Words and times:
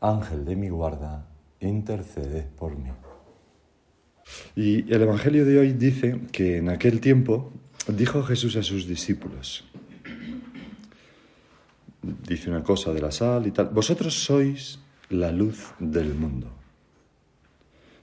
Ángel 0.00 0.44
de 0.44 0.56
mi 0.56 0.68
guarda, 0.68 1.26
intercede 1.60 2.46
por 2.56 2.76
mí. 2.76 2.90
Y 4.54 4.92
el 4.92 5.02
Evangelio 5.02 5.44
de 5.44 5.58
hoy 5.58 5.72
dice 5.72 6.20
que 6.32 6.58
en 6.58 6.68
aquel 6.68 7.00
tiempo 7.00 7.52
dijo 7.88 8.22
Jesús 8.22 8.56
a 8.56 8.62
sus 8.62 8.86
discípulos, 8.86 9.64
dice 12.02 12.50
una 12.50 12.62
cosa 12.62 12.92
de 12.92 13.00
la 13.00 13.10
sal 13.10 13.46
y 13.46 13.52
tal, 13.52 13.68
vosotros 13.68 14.14
sois 14.14 14.78
la 15.10 15.30
luz 15.30 15.72
del 15.78 16.14
mundo. 16.14 16.48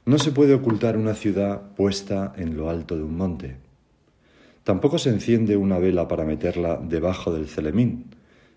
No 0.05 0.17
se 0.17 0.31
puede 0.31 0.53
ocultar 0.53 0.97
una 0.97 1.13
ciudad 1.13 1.61
puesta 1.75 2.33
en 2.35 2.57
lo 2.57 2.69
alto 2.69 2.97
de 2.97 3.03
un 3.03 3.15
monte. 3.15 3.55
Tampoco 4.63 4.97
se 4.97 5.09
enciende 5.09 5.57
una 5.57 5.77
vela 5.79 6.07
para 6.07 6.25
meterla 6.25 6.77
debajo 6.77 7.33
del 7.33 7.47
celemín, 7.47 8.05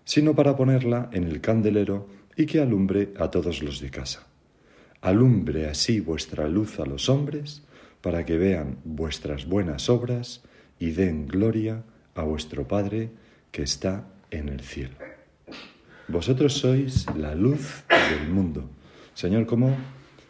sino 0.03 0.35
para 0.35 0.55
ponerla 0.55 1.09
en 1.11 1.25
el 1.25 1.41
candelero 1.41 2.07
y 2.37 2.45
que 2.45 2.61
alumbre 2.61 3.13
a 3.17 3.29
todos 3.31 3.63
los 3.63 3.81
de 3.81 3.89
casa. 3.89 4.27
Alumbre 5.01 5.67
así 5.67 5.99
vuestra 5.99 6.47
luz 6.47 6.79
a 6.79 6.85
los 6.85 7.09
hombres, 7.09 7.63
para 8.01 8.25
que 8.25 8.37
vean 8.37 8.77
vuestras 8.85 9.47
buenas 9.47 9.89
obras 9.89 10.43
y 10.79 10.91
den 10.91 11.27
gloria 11.27 11.83
a 12.13 12.23
vuestro 12.23 12.67
Padre 12.67 13.09
que 13.51 13.63
está 13.63 14.07
en 14.29 14.49
el 14.49 14.61
cielo. 14.61 14.95
Vosotros 16.07 16.53
sois 16.53 17.05
la 17.17 17.33
luz 17.33 17.83
del 17.89 18.29
mundo. 18.29 18.69
Señor, 19.15 19.47
¿cómo, 19.47 19.75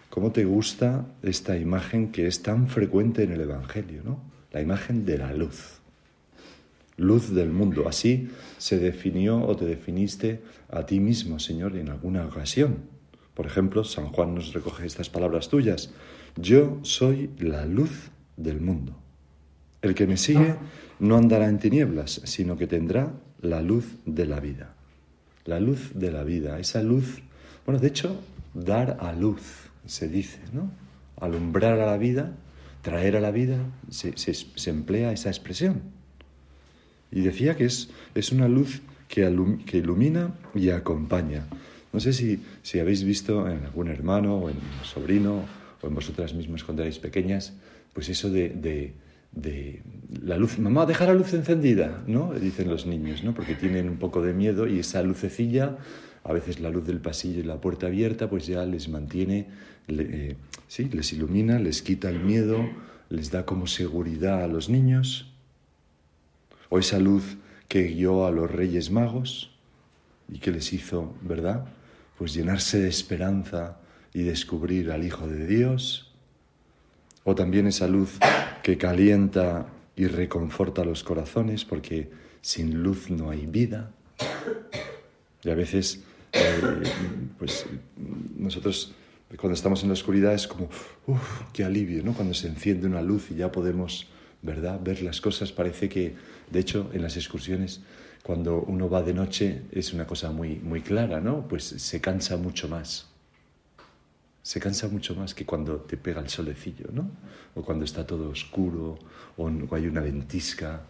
cómo 0.10 0.32
te 0.32 0.46
gusta 0.46 1.06
esta 1.22 1.58
imagen 1.58 2.12
que 2.12 2.26
es 2.26 2.42
tan 2.42 2.68
frecuente 2.70 3.24
en 3.24 3.34
el 3.34 3.42
Evangelio, 3.42 4.02
¿no? 4.04 4.22
La 4.54 4.62
imagen 4.62 5.06
de 5.06 5.18
la 5.18 5.34
luz 5.34 5.77
luz 6.98 7.34
del 7.34 7.52
mundo. 7.52 7.88
Así 7.88 8.30
se 8.58 8.80
definió 8.80 9.42
o 9.42 9.56
te 9.56 9.66
definiste 9.66 10.42
a 10.70 10.86
ti 10.86 11.00
mismo, 11.00 11.40
Señor, 11.40 11.78
en 11.78 11.90
alguna 11.90 12.26
ocasión. 12.26 12.80
Por 13.34 13.46
ejemplo, 13.46 13.84
San 13.84 14.08
Juan 14.08 14.36
nos 14.36 14.54
recoge 14.54 14.86
estas 14.86 15.10
palabras 15.10 15.48
tuyas. 15.48 15.92
Yo 16.36 16.80
soy 16.82 17.30
la 17.40 17.66
luz 17.66 18.10
del 18.36 18.60
mundo. 18.60 18.98
El 19.82 19.94
que 19.94 20.08
me 20.08 20.18
sigue 20.18 20.56
no 21.00 21.16
andará 21.18 21.48
en 21.48 21.60
tinieblas, 21.60 22.22
sino 22.26 22.58
que 22.58 22.68
tendrá 22.68 23.14
la 23.42 23.62
luz 23.62 23.86
de 24.06 24.26
la 24.26 24.40
vida. 24.40 24.74
La 25.46 25.60
luz 25.60 25.92
de 25.94 26.12
la 26.12 26.24
vida, 26.24 26.60
esa 26.60 26.82
luz, 26.82 27.22
bueno, 27.66 27.80
de 27.80 27.88
hecho, 27.88 28.20
dar 28.54 28.98
a 29.00 29.14
luz, 29.14 29.70
se 29.86 30.10
dice, 30.10 30.40
¿no? 30.52 30.72
Alumbrar 31.20 31.80
a 31.80 31.86
la 31.86 31.98
vida, 31.98 32.36
traer 32.82 33.16
a 33.16 33.22
la 33.22 33.32
vida, 33.32 33.58
se, 33.90 34.14
se 34.18 34.70
emplea 34.70 35.12
esa 35.12 35.30
expresión. 35.30 35.97
Y 37.12 37.22
decía 37.22 37.56
que 37.56 37.66
es, 37.66 37.90
es 38.16 38.32
una 38.32 38.48
luz 38.48 38.82
que, 39.08 39.22
que, 39.66 39.78
ilumina 39.78 40.36
y 40.54 40.70
acompaña. 40.70 41.48
No 41.94 42.00
sé 42.00 42.14
si, 42.14 42.42
si, 42.62 42.80
habéis 42.80 43.04
visto 43.04 43.48
en 43.50 43.64
algún 43.64 43.88
hermano 43.88 44.38
o 44.38 44.50
en 44.50 44.58
un 44.58 44.86
sobrino 44.86 45.46
o 45.82 45.88
en 45.88 45.96
vosotras 45.96 46.34
mismas 46.34 46.64
cuando 46.64 46.84
erais 46.84 47.00
pequeñas, 47.00 47.54
pues 47.94 48.10
eso 48.10 48.30
de, 48.30 48.50
de, 48.50 48.94
de, 49.32 49.82
la 50.22 50.38
luz, 50.38 50.60
mamá, 50.60 50.86
deja 50.86 51.06
la 51.06 51.14
luz 51.14 51.34
encendida, 51.34 52.04
¿no? 52.08 52.34
Dicen 52.34 52.70
los 52.70 52.86
niños, 52.86 53.24
¿no? 53.24 53.34
Porque 53.34 53.56
tienen 53.56 53.90
un 53.90 53.98
poco 53.98 54.22
de 54.22 54.34
miedo 54.34 54.68
y 54.68 54.80
esa 54.80 55.02
lucecilla, 55.02 55.78
a 56.24 56.34
veces 56.34 56.60
la 56.60 56.70
luz 56.70 56.86
del 56.86 57.00
pasillo 57.00 57.40
y 57.40 57.44
la 57.44 57.62
puerta 57.62 57.88
abierta, 57.88 58.30
pues 58.30 58.46
ya 58.48 58.66
les 58.66 58.90
mantiene, 58.90 59.48
eh, 59.88 60.36
sí, 60.68 60.90
les 60.92 61.14
ilumina, 61.14 61.58
les 61.58 61.82
quita 61.82 62.10
el 62.10 62.20
miedo, 62.20 62.70
les 63.10 63.32
da 63.32 63.46
como 63.46 63.66
seguridad 63.68 64.44
a 64.44 64.48
los 64.48 64.70
niños 64.70 65.37
o 66.70 66.80
esa 66.80 67.00
luz 67.00 67.38
que 67.68 67.84
guió 67.84 68.26
a 68.26 68.32
los 68.32 68.50
reyes 68.50 68.92
magos 68.92 69.52
y 70.30 70.40
que 70.40 70.52
les 70.52 70.74
hizo, 70.74 71.14
¿verdad? 71.22 71.66
Pues 72.18 72.34
llenarse 72.34 72.80
de 72.80 72.90
esperanza 72.90 73.78
y 74.14 74.24
descubrir 74.24 74.92
al 74.92 75.04
Hijo 75.04 75.28
de 75.28 75.46
Dios, 75.46 76.12
o 77.24 77.36
también 77.36 77.68
esa 77.68 77.88
luz 77.88 78.18
que 78.64 78.78
calienta 78.78 79.68
y 79.96 80.08
reconforta 80.08 80.86
los 80.86 81.04
corazones, 81.04 81.66
porque 81.66 82.10
sin 82.42 82.82
luz 82.82 83.10
no 83.10 83.30
hay 83.30 83.46
vida. 83.46 83.92
Y 85.44 85.50
a 85.50 85.56
veces, 85.56 86.04
eh, 86.34 86.84
pues 87.38 87.66
nosotros 88.38 88.94
cuando 89.36 89.56
estamos 89.56 89.84
en 89.84 89.90
la 89.90 89.94
oscuridad 89.94 90.34
es 90.34 90.48
como, 90.48 90.70
uff, 91.06 91.42
qué 91.52 91.66
alivio, 91.66 92.02
¿no? 92.02 92.14
Cuando 92.14 92.34
se 92.34 92.48
enciende 92.48 92.88
una 92.88 93.02
luz 93.02 93.30
y 93.30 93.36
ya 93.36 93.52
podemos 93.52 94.08
Ver 94.42 95.02
las 95.02 95.20
cosas 95.20 95.52
parece 95.52 95.90
que, 95.90 96.16
de 96.50 96.60
hecho, 96.60 96.90
en 96.94 97.02
las 97.02 97.18
excursiones, 97.18 97.82
cuando 98.24 98.62
uno 98.62 98.90
va 98.90 99.02
de 99.04 99.14
noche 99.14 99.64
es 99.72 99.94
una 99.94 100.06
cosa 100.06 100.32
muy, 100.32 100.56
muy 100.56 100.82
clara, 100.82 101.22
¿no? 101.22 101.48
Pues 101.48 101.64
se 101.64 102.02
cansa 102.02 102.38
mucho 102.38 102.68
más. 102.68 103.08
Se 104.44 104.60
cansa 104.60 104.88
mucho 104.88 105.16
más 105.16 105.34
que 105.34 105.46
cuando 105.46 105.78
te 105.78 105.98
pega 105.98 106.22
el 106.22 106.30
solecillo, 106.30 106.88
¿no? 106.94 107.10
O 107.56 107.64
cuando 107.64 107.86
está 107.86 108.06
todo 108.06 108.30
oscuro, 108.30 109.00
o 109.38 109.76
hay 109.76 109.88
una 109.88 110.02
ventisca, 110.02 110.82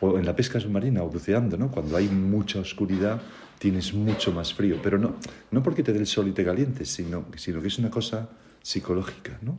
o 0.00 0.18
en 0.18 0.26
la 0.26 0.34
pesca 0.34 0.60
submarina, 0.60 1.02
o 1.02 1.08
buceando, 1.08 1.56
¿no? 1.56 1.70
Cuando 1.70 1.96
hay 1.96 2.08
mucha 2.08 2.60
oscuridad 2.60 3.20
tienes 3.58 3.92
mucho 3.92 4.32
más 4.32 4.54
frío, 4.54 4.78
pero 4.82 4.98
no, 4.98 5.16
no 5.50 5.62
porque 5.62 5.82
te 5.82 5.92
dé 5.92 5.98
el 5.98 6.06
sol 6.06 6.28
y 6.28 6.32
te 6.32 6.44
calientes, 6.44 6.88
sino, 6.88 7.26
sino 7.36 7.60
que 7.60 7.68
es 7.68 7.78
una 7.78 7.90
cosa 7.90 8.28
psicológica, 8.62 9.38
¿no? 9.42 9.58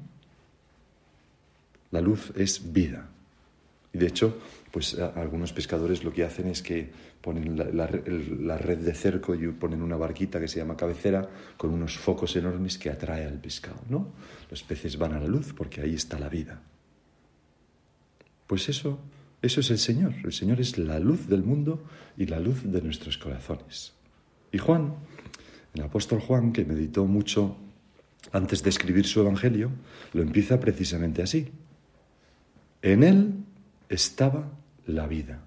La 1.92 2.02
luz 2.02 2.32
es 2.36 2.72
vida. 2.72 3.10
Y 3.94 3.98
de 3.98 4.08
hecho, 4.08 4.38
pues 4.72 4.98
algunos 5.00 5.52
pescadores 5.52 6.04
lo 6.04 6.14
que 6.14 6.24
hacen 6.24 6.48
es 6.48 6.62
que 6.62 6.92
ponen 7.22 7.58
la, 7.58 7.88
red 8.58 8.78
de 8.78 8.94
cerco 8.94 9.34
y 9.34 9.48
ponen 9.48 9.82
una 9.82 9.98
barquita 9.98 10.40
que 10.40 10.48
se 10.48 10.60
llama 10.60 10.78
cabecera 10.78 11.28
con 11.58 11.72
unos 11.72 11.98
focos 11.98 12.36
enormes 12.36 12.78
que 12.78 12.90
atrae 12.90 13.26
al 13.26 13.40
pescado, 13.40 13.82
¿no? 13.90 14.14
Los 14.50 14.64
peces 14.64 14.98
van 14.98 15.14
a 15.14 15.20
la 15.20 15.28
luz 15.28 15.54
porque 15.54 15.82
ahí 15.82 15.96
está 15.96 16.20
la 16.20 16.30
vida. 16.30 16.62
Pues 18.46 18.70
eso, 18.70 19.00
eso 19.42 19.60
es 19.60 19.72
el 19.72 19.80
Señor. 19.80 20.14
El 20.24 20.34
Señor 20.34 20.60
es 20.62 20.78
la 20.78 21.00
luz 21.00 21.28
del 21.28 21.44
mundo 21.44 21.84
y 22.16 22.28
la 22.28 22.40
luz 22.40 22.62
de 22.64 22.82
nuestros 22.82 23.18
corazones. 23.18 23.94
Y 24.52 24.60
Juan, 24.60 24.96
el 25.74 25.82
apóstol 25.82 26.20
Juan, 26.20 26.54
que 26.54 26.66
meditó 26.66 27.06
mucho 27.06 27.58
antes 28.32 28.64
de 28.64 28.70
escribir 28.70 29.06
su 29.06 29.22
evangelio, 29.22 29.72
lo 30.14 30.22
empieza 30.22 30.60
precisamente 30.60 31.22
así. 31.22 31.52
En 32.82 33.04
él 33.04 33.34
estaba 33.90 34.52
la 34.86 35.08
vida, 35.08 35.42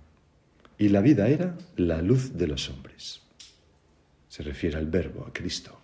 y 0.76 0.88
la 0.88 1.00
vida 1.00 1.28
era 1.28 1.56
la 1.76 2.02
luz 2.02 2.36
de 2.36 2.48
los 2.48 2.68
hombres. 2.68 3.22
Se 4.28 4.42
refiere 4.42 4.76
al 4.76 4.86
verbo, 4.86 5.24
a 5.26 5.32
Cristo. 5.32 5.78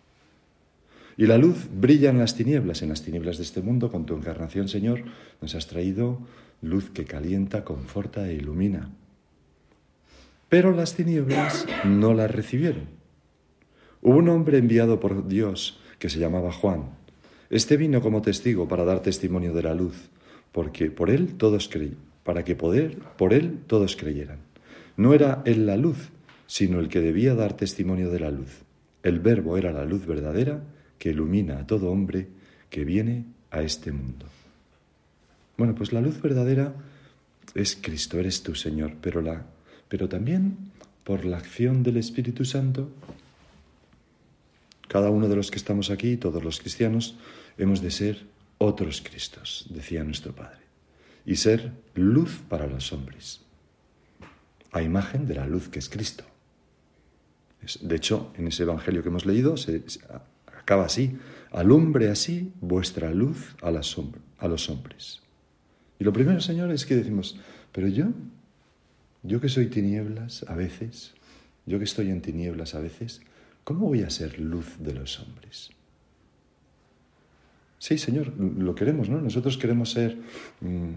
Y 1.17 1.27
la 1.27 1.39
luz 1.39 1.67
brilla 1.73 2.11
en 2.11 2.19
las 2.19 2.35
tinieblas, 2.35 2.83
en 2.83 2.89
las 2.89 3.03
tinieblas 3.03 3.39
de 3.39 3.45
este 3.45 3.61
mundo, 3.61 3.91
con 3.91 4.07
tu 4.07 4.17
encarnación, 4.17 4.69
Señor, 4.69 5.05
nos 5.41 5.55
has 5.55 5.67
traído 5.67 6.21
luz 6.61 6.91
que 6.91 7.05
calienta, 7.05 7.65
conforta 7.65 8.29
e 8.29 8.35
ilumina. 8.35 8.91
Pero 10.49 10.73
las 10.73 10.95
tinieblas 10.95 11.67
no 11.85 12.15
la 12.15 12.27
recibieron. 12.27 12.89
Hubo 14.01 14.17
un 14.17 14.29
hombre 14.29 14.59
enviado 14.59 15.01
por 15.01 15.29
Dios 15.29 15.81
que 15.99 16.09
se 16.09 16.19
llamaba 16.19 16.53
Juan. 16.53 16.91
Este 17.51 17.77
vino 17.77 18.01
como 18.01 18.23
testigo 18.23 18.69
para 18.69 18.85
dar 18.85 19.01
testimonio 19.01 19.53
de 19.53 19.63
la 19.63 19.75
luz, 19.75 20.09
porque 20.53 20.91
por 20.91 21.11
él 21.11 21.35
todos 21.35 21.69
creían 21.69 22.08
para 22.29 22.45
que 22.45 22.55
poder, 22.55 22.99
por 23.17 23.33
él 23.33 23.61
todos 23.67 23.97
creyeran. 23.97 24.41
No 24.99 25.15
era 25.15 25.41
él 25.47 25.65
la 25.65 25.79
luz, 25.79 26.11
sino 26.47 26.79
el 26.79 26.91
que 26.91 27.01
debía 27.01 27.35
dar 27.35 27.57
testimonio 27.57 28.11
de 28.11 28.21
la 28.21 28.31
luz. 28.31 28.65
El 29.03 29.19
verbo 29.19 29.57
era 29.57 29.73
la 29.73 29.87
luz 29.87 30.05
verdadera 30.05 30.63
que 30.99 31.09
ilumina 31.09 31.59
a 31.59 31.67
todo 31.67 31.91
hombre 31.91 32.29
que 32.69 32.85
viene 32.85 33.25
a 33.51 33.63
este 33.63 33.93
mundo. 33.93 34.27
Bueno, 35.57 35.75
pues 35.75 35.95
la 35.95 36.03
luz 36.03 36.21
verdadera 36.21 36.75
es 37.55 37.79
Cristo, 37.81 38.19
eres 38.19 38.43
tú, 38.43 38.55
Señor, 38.55 38.93
pero 39.01 39.23
la 39.23 39.47
pero 39.89 40.07
también 40.07 40.59
por 41.05 41.25
la 41.25 41.39
acción 41.39 41.83
del 41.83 41.97
Espíritu 41.97 42.45
Santo 42.45 42.91
cada 44.87 45.09
uno 45.09 45.29
de 45.29 45.37
los 45.37 45.51
que 45.51 45.57
estamos 45.57 45.89
aquí, 45.91 46.19
todos 46.19 46.45
los 46.45 46.61
cristianos, 46.61 47.17
hemos 47.57 47.81
de 47.81 47.91
ser 47.91 48.27
otros 48.59 49.01
Cristos, 49.01 49.65
decía 49.71 50.05
nuestro 50.05 50.35
Padre 50.35 50.68
y 51.29 51.37
ser 51.37 51.73
luz 51.95 52.41
para 52.49 52.67
los 52.67 52.91
hombres, 52.91 53.43
a 54.73 54.81
imagen 54.81 55.27
de 55.27 55.35
la 55.35 55.47
luz 55.47 55.69
que 55.69 55.79
es 55.79 55.91
Cristo. 55.91 56.25
De 57.83 57.97
hecho, 57.97 58.33
en 58.39 58.49
ese 58.49 58.63
Evangelio 58.63 59.03
que 59.03 59.11
hemos 59.11 59.27
leído, 59.27 59.55
acaba 60.47 60.87
así, 60.87 61.19
alumbre 61.51 62.09
así 62.09 62.51
vuestra 62.63 63.11
luz 63.11 63.55
a, 63.61 63.71
los 63.71 63.99
hombres. 64.71 65.21
Y 65.99 66.05
lo 66.05 66.15
primero, 66.15 66.41
Señor, 66.41 66.71
es 66.71 66.87
que 66.87 66.97
decimos, 66.97 67.39
pero 67.73 67.89
yo, 67.89 68.07
yo 69.23 69.39
que 69.39 69.51
soy 69.51 69.67
tinieblas 69.67 70.47
a 70.49 70.55
veces, 70.55 71.13
yo 71.67 71.77
que 71.77 71.85
estoy 71.85 72.09
en 72.09 72.23
tinieblas 72.23 72.75
a 72.75 72.81
veces, 72.81 73.21
¿cómo 73.65 73.89
voy 73.89 74.01
a 74.01 74.09
ser 74.09 74.41
luz 74.41 74.77
de 74.79 74.95
los 74.95 75.21
hombres? 75.21 75.73
Sí, 77.79 77.97
Señor, 77.97 78.33
lo 78.39 78.75
queremos, 78.75 79.09
¿no? 79.09 79.21
Nosotros 79.21 79.57
queremos 79.57 79.93
ser, 79.93 80.17
mm, 80.61 80.95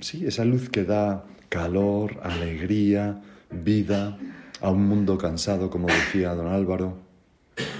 sí, 0.00 0.26
esa 0.26 0.44
luz 0.44 0.68
que 0.68 0.84
da 0.84 1.24
calor, 1.48 2.20
alegría, 2.22 3.20
vida 3.50 4.18
a 4.60 4.70
un 4.70 4.86
mundo 4.86 5.18
cansado, 5.18 5.70
como 5.70 5.88
decía 5.88 6.34
don 6.34 6.48
Álvaro, 6.48 6.98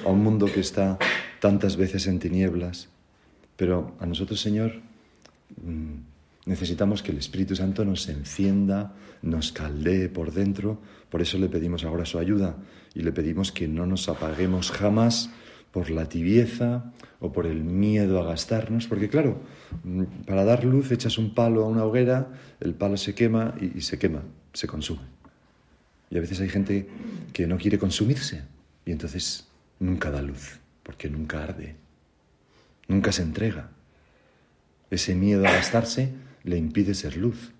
a 0.04 0.08
un 0.08 0.22
mundo 0.22 0.46
que 0.46 0.60
está 0.60 0.98
tantas 1.40 1.76
veces 1.76 2.06
en 2.06 2.18
tinieblas. 2.18 2.88
Pero 3.56 3.94
a 4.00 4.06
nosotros, 4.06 4.40
Señor, 4.40 4.80
mm, 5.62 5.94
necesitamos 6.46 7.02
que 7.02 7.12
el 7.12 7.18
Espíritu 7.18 7.54
Santo 7.54 7.84
nos 7.84 8.08
encienda, 8.08 8.94
nos 9.22 9.52
caldee 9.52 10.08
por 10.08 10.32
dentro. 10.32 10.80
Por 11.10 11.22
eso 11.22 11.38
le 11.38 11.48
pedimos 11.48 11.84
ahora 11.84 12.04
su 12.04 12.18
ayuda 12.18 12.56
y 12.94 13.02
le 13.02 13.12
pedimos 13.12 13.52
que 13.52 13.68
no 13.68 13.86
nos 13.86 14.08
apaguemos 14.08 14.70
jamás 14.70 15.30
por 15.72 15.90
la 15.90 16.08
tibieza 16.08 16.92
o 17.20 17.32
por 17.32 17.46
el 17.46 17.62
miedo 17.62 18.20
a 18.20 18.24
gastarnos, 18.24 18.86
porque 18.86 19.08
claro, 19.08 19.40
para 20.26 20.44
dar 20.44 20.64
luz 20.64 20.90
echas 20.90 21.18
un 21.18 21.34
palo 21.34 21.64
a 21.64 21.68
una 21.68 21.84
hoguera, 21.84 22.32
el 22.60 22.74
palo 22.74 22.96
se 22.96 23.14
quema 23.14 23.54
y, 23.60 23.80
se 23.82 23.98
quema, 23.98 24.22
se 24.52 24.66
consume. 24.66 25.02
Y 26.10 26.18
a 26.18 26.20
veces 26.20 26.40
hay 26.40 26.48
gente 26.48 26.88
que 27.32 27.46
no 27.46 27.56
quiere 27.58 27.78
consumirse 27.78 28.42
y 28.84 28.92
entonces 28.92 29.46
nunca 29.78 30.10
da 30.10 30.22
luz, 30.22 30.58
porque 30.82 31.08
nunca 31.08 31.42
arde, 31.42 31.76
nunca 32.88 33.12
se 33.12 33.22
entrega. 33.22 33.70
Ese 34.90 35.14
miedo 35.14 35.46
a 35.46 35.52
gastarse 35.52 36.12
le 36.42 36.56
impide 36.56 36.94
ser 36.94 37.16
luz. 37.16 37.52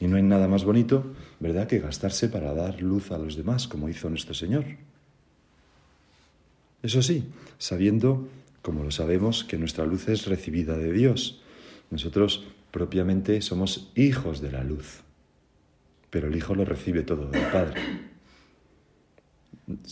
Y 0.00 0.08
no 0.08 0.16
hay 0.16 0.22
nada 0.24 0.48
más 0.48 0.64
bonito, 0.64 1.14
¿verdad?, 1.38 1.68
que 1.68 1.78
gastarse 1.78 2.28
para 2.28 2.52
dar 2.54 2.82
luz 2.82 3.12
a 3.12 3.18
los 3.18 3.36
demás, 3.36 3.68
como 3.68 3.88
hizo 3.88 4.10
nuestro 4.10 4.34
Señor. 4.34 4.64
Eso 6.82 7.00
sí, 7.00 7.24
sabiendo, 7.58 8.28
como 8.60 8.82
lo 8.82 8.90
sabemos, 8.90 9.44
que 9.44 9.58
nuestra 9.58 9.86
luz 9.86 10.08
es 10.08 10.26
recibida 10.26 10.76
de 10.76 10.92
Dios. 10.92 11.40
Nosotros 11.90 12.44
propiamente 12.72 13.40
somos 13.40 13.92
hijos 13.94 14.40
de 14.40 14.50
la 14.50 14.64
luz, 14.64 15.02
pero 16.10 16.28
el 16.28 16.36
Hijo 16.36 16.54
lo 16.54 16.64
recibe 16.64 17.02
todo 17.02 17.28
del 17.30 17.46
Padre. 17.52 17.80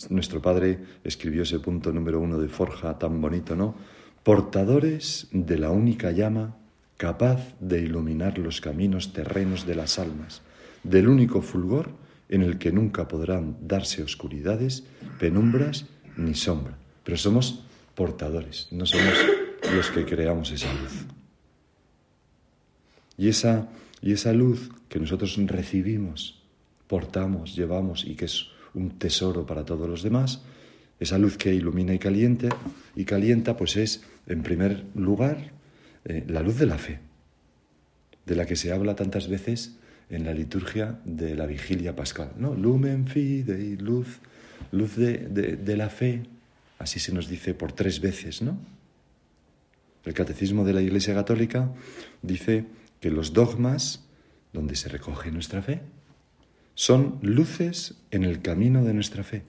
Nuestro 0.09 0.43
Padre 0.43 0.81
escribió 1.05 1.43
ese 1.43 1.61
punto 1.61 1.93
número 1.93 2.19
uno 2.19 2.39
de 2.39 2.49
Forja 2.49 2.99
tan 2.99 3.21
bonito, 3.21 3.55
¿no? 3.55 3.75
Portadores 4.25 5.29
de 5.31 5.59
la 5.59 5.71
única 5.71 6.11
llama 6.11 6.57
capaz 6.97 7.55
de 7.61 7.81
iluminar 7.81 8.39
los 8.39 8.61
caminos 8.61 9.13
terrenos 9.13 9.65
de 9.65 9.75
las 9.75 9.99
almas, 9.99 10.43
del 10.83 11.09
único 11.09 11.41
fulgor 11.41 11.91
en 12.29 12.43
el 12.43 12.59
que 12.59 12.73
nunca 12.73 13.09
podrán 13.09 13.57
darse 13.63 14.03
oscuridades, 14.03 14.85
penumbras 15.19 15.87
ni 16.17 16.35
sombra. 16.35 16.80
Pero 17.05 17.17
somos 17.17 17.61
portadores, 17.95 18.69
no 18.71 18.87
somos 18.87 19.15
los 19.75 19.91
que 19.91 20.05
creamos 20.05 20.51
esa 20.51 20.73
luz. 20.73 21.07
Y 23.17 23.29
esa, 23.29 23.69
y 24.01 24.13
esa 24.13 24.33
luz 24.33 24.71
que 24.89 24.99
nosotros 24.99 25.37
recibimos, 25.47 26.43
portamos, 26.87 27.55
llevamos 27.55 28.05
y 28.05 28.15
que 28.17 28.25
es 28.25 28.47
un 28.75 28.99
tesoro 28.99 29.47
para 29.47 29.65
todos 29.65 29.89
los 29.89 30.03
demás, 30.03 30.43
esa 30.99 31.19
luz 31.19 31.37
que 31.37 31.55
ilumina 31.55 31.95
y 31.95 31.99
calienta, 31.99 32.49
y 32.95 33.05
calienta, 33.05 33.57
pues 33.57 33.77
es, 33.77 34.03
en 34.27 34.43
primer 34.43 34.85
lugar, 34.95 35.53
eh, 36.05 36.25
la 36.29 36.43
luz 36.43 36.59
de 36.59 36.67
la 36.67 36.79
fe, 36.79 37.01
de 38.27 38.37
la 38.37 38.47
que 38.47 38.57
se 38.57 38.73
habla 38.73 38.95
tantas 38.95 39.29
veces 39.29 39.77
en 40.11 40.25
la 40.25 40.35
liturgia 40.35 40.99
de 41.05 41.35
la 41.35 41.47
vigilia 41.47 41.95
pascal. 41.97 42.33
¿no? 42.37 42.55
Lumen 42.55 43.07
fidei, 43.07 43.77
luz, 43.77 44.19
luz 44.73 44.97
de, 44.97 45.19
de, 45.57 45.77
la 45.77 45.89
fe, 45.89 46.23
así 46.81 46.99
se 46.99 47.13
nos 47.13 47.29
dice 47.29 47.55
por 47.55 47.73
tres 47.73 48.01
veces. 48.01 48.43
¿no? 48.43 48.59
El 50.05 50.15
catecismo 50.15 50.65
de 50.65 50.73
la 50.73 50.81
Iglesia 50.81 51.15
Católica 51.15 51.71
dice 52.23 52.65
que 53.01 53.11
los 53.11 53.33
dogmas, 53.33 54.07
donde 54.53 54.75
se 54.75 54.89
recoge 54.89 55.31
nuestra 55.31 55.63
fe, 55.63 55.83
son 56.75 57.19
luces 57.21 57.97
en 58.11 58.25
el 58.25 58.41
camino 58.41 58.83
de 58.83 58.95
nuestra 58.95 59.23
fe. 59.23 59.43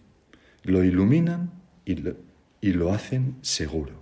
Lo 0.64 0.84
iluminan 0.84 1.52
y 1.86 2.74
lo, 2.74 2.94
hacen 2.94 3.38
seguro. 3.42 3.94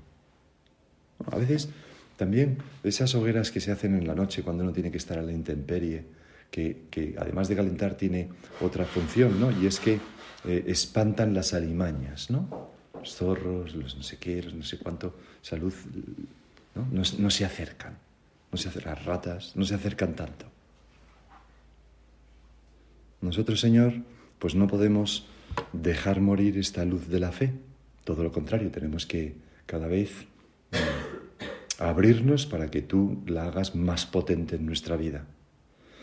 A 1.31 1.37
veces 1.37 1.69
también 2.17 2.57
esas 2.83 3.13
hogueras 3.13 3.51
que 3.51 3.61
se 3.61 3.71
hacen 3.71 3.95
en 3.95 4.07
la 4.07 4.15
noche 4.15 4.41
cuando 4.41 4.63
uno 4.63 4.73
tiene 4.73 4.91
que 4.91 4.97
estar 4.97 5.19
a 5.19 5.21
la 5.21 5.31
intemperie, 5.31 6.05
que, 6.49 7.15
además 7.19 7.47
de 7.47 7.55
calentar 7.55 7.95
tiene 7.95 8.29
otra 8.59 8.85
función, 8.85 9.39
¿no? 9.39 9.51
Y 9.51 9.67
es 9.67 9.79
que 9.79 9.99
eh, 10.45 10.63
espantan 10.67 11.35
las 11.35 11.53
alimañas, 11.53 12.31
¿no? 12.31 12.68
Los 12.99 13.15
zorros, 13.15 13.75
los 13.75 13.95
no 13.95 14.03
sé 14.03 14.17
qué, 14.17 14.41
los 14.43 14.53
no 14.53 14.63
sé 14.63 14.77
cuánto, 14.77 15.15
salud, 15.41 15.73
¿no? 16.75 16.87
No, 16.91 17.29
se 17.29 17.45
acercan, 17.45 17.97
no 18.51 18.57
se 18.57 18.69
acercan 18.69 18.95
las 18.95 19.05
ratas, 19.05 19.55
no 19.55 19.65
se 19.65 19.75
acercan 19.75 20.15
tanto. 20.15 20.45
Nosotros, 23.21 23.59
Señor, 23.59 23.93
pues 24.37 24.55
no 24.55 24.67
podemos 24.67 25.27
dejar 25.73 26.21
morir 26.21 26.57
esta 26.57 26.85
luz 26.85 27.07
de 27.07 27.19
la 27.19 27.31
fe. 27.31 27.53
Todo 28.03 28.23
lo 28.23 28.31
contrario, 28.31 28.71
tenemos 28.71 29.05
que 29.05 29.35
cada 29.65 29.87
vez 29.87 30.25
abrirnos 31.79 32.45
para 32.45 32.69
que 32.69 32.81
tú 32.81 33.23
la 33.27 33.45
hagas 33.45 33.75
más 33.75 34.05
potente 34.05 34.55
en 34.55 34.65
nuestra 34.65 34.95
vida. 34.97 35.25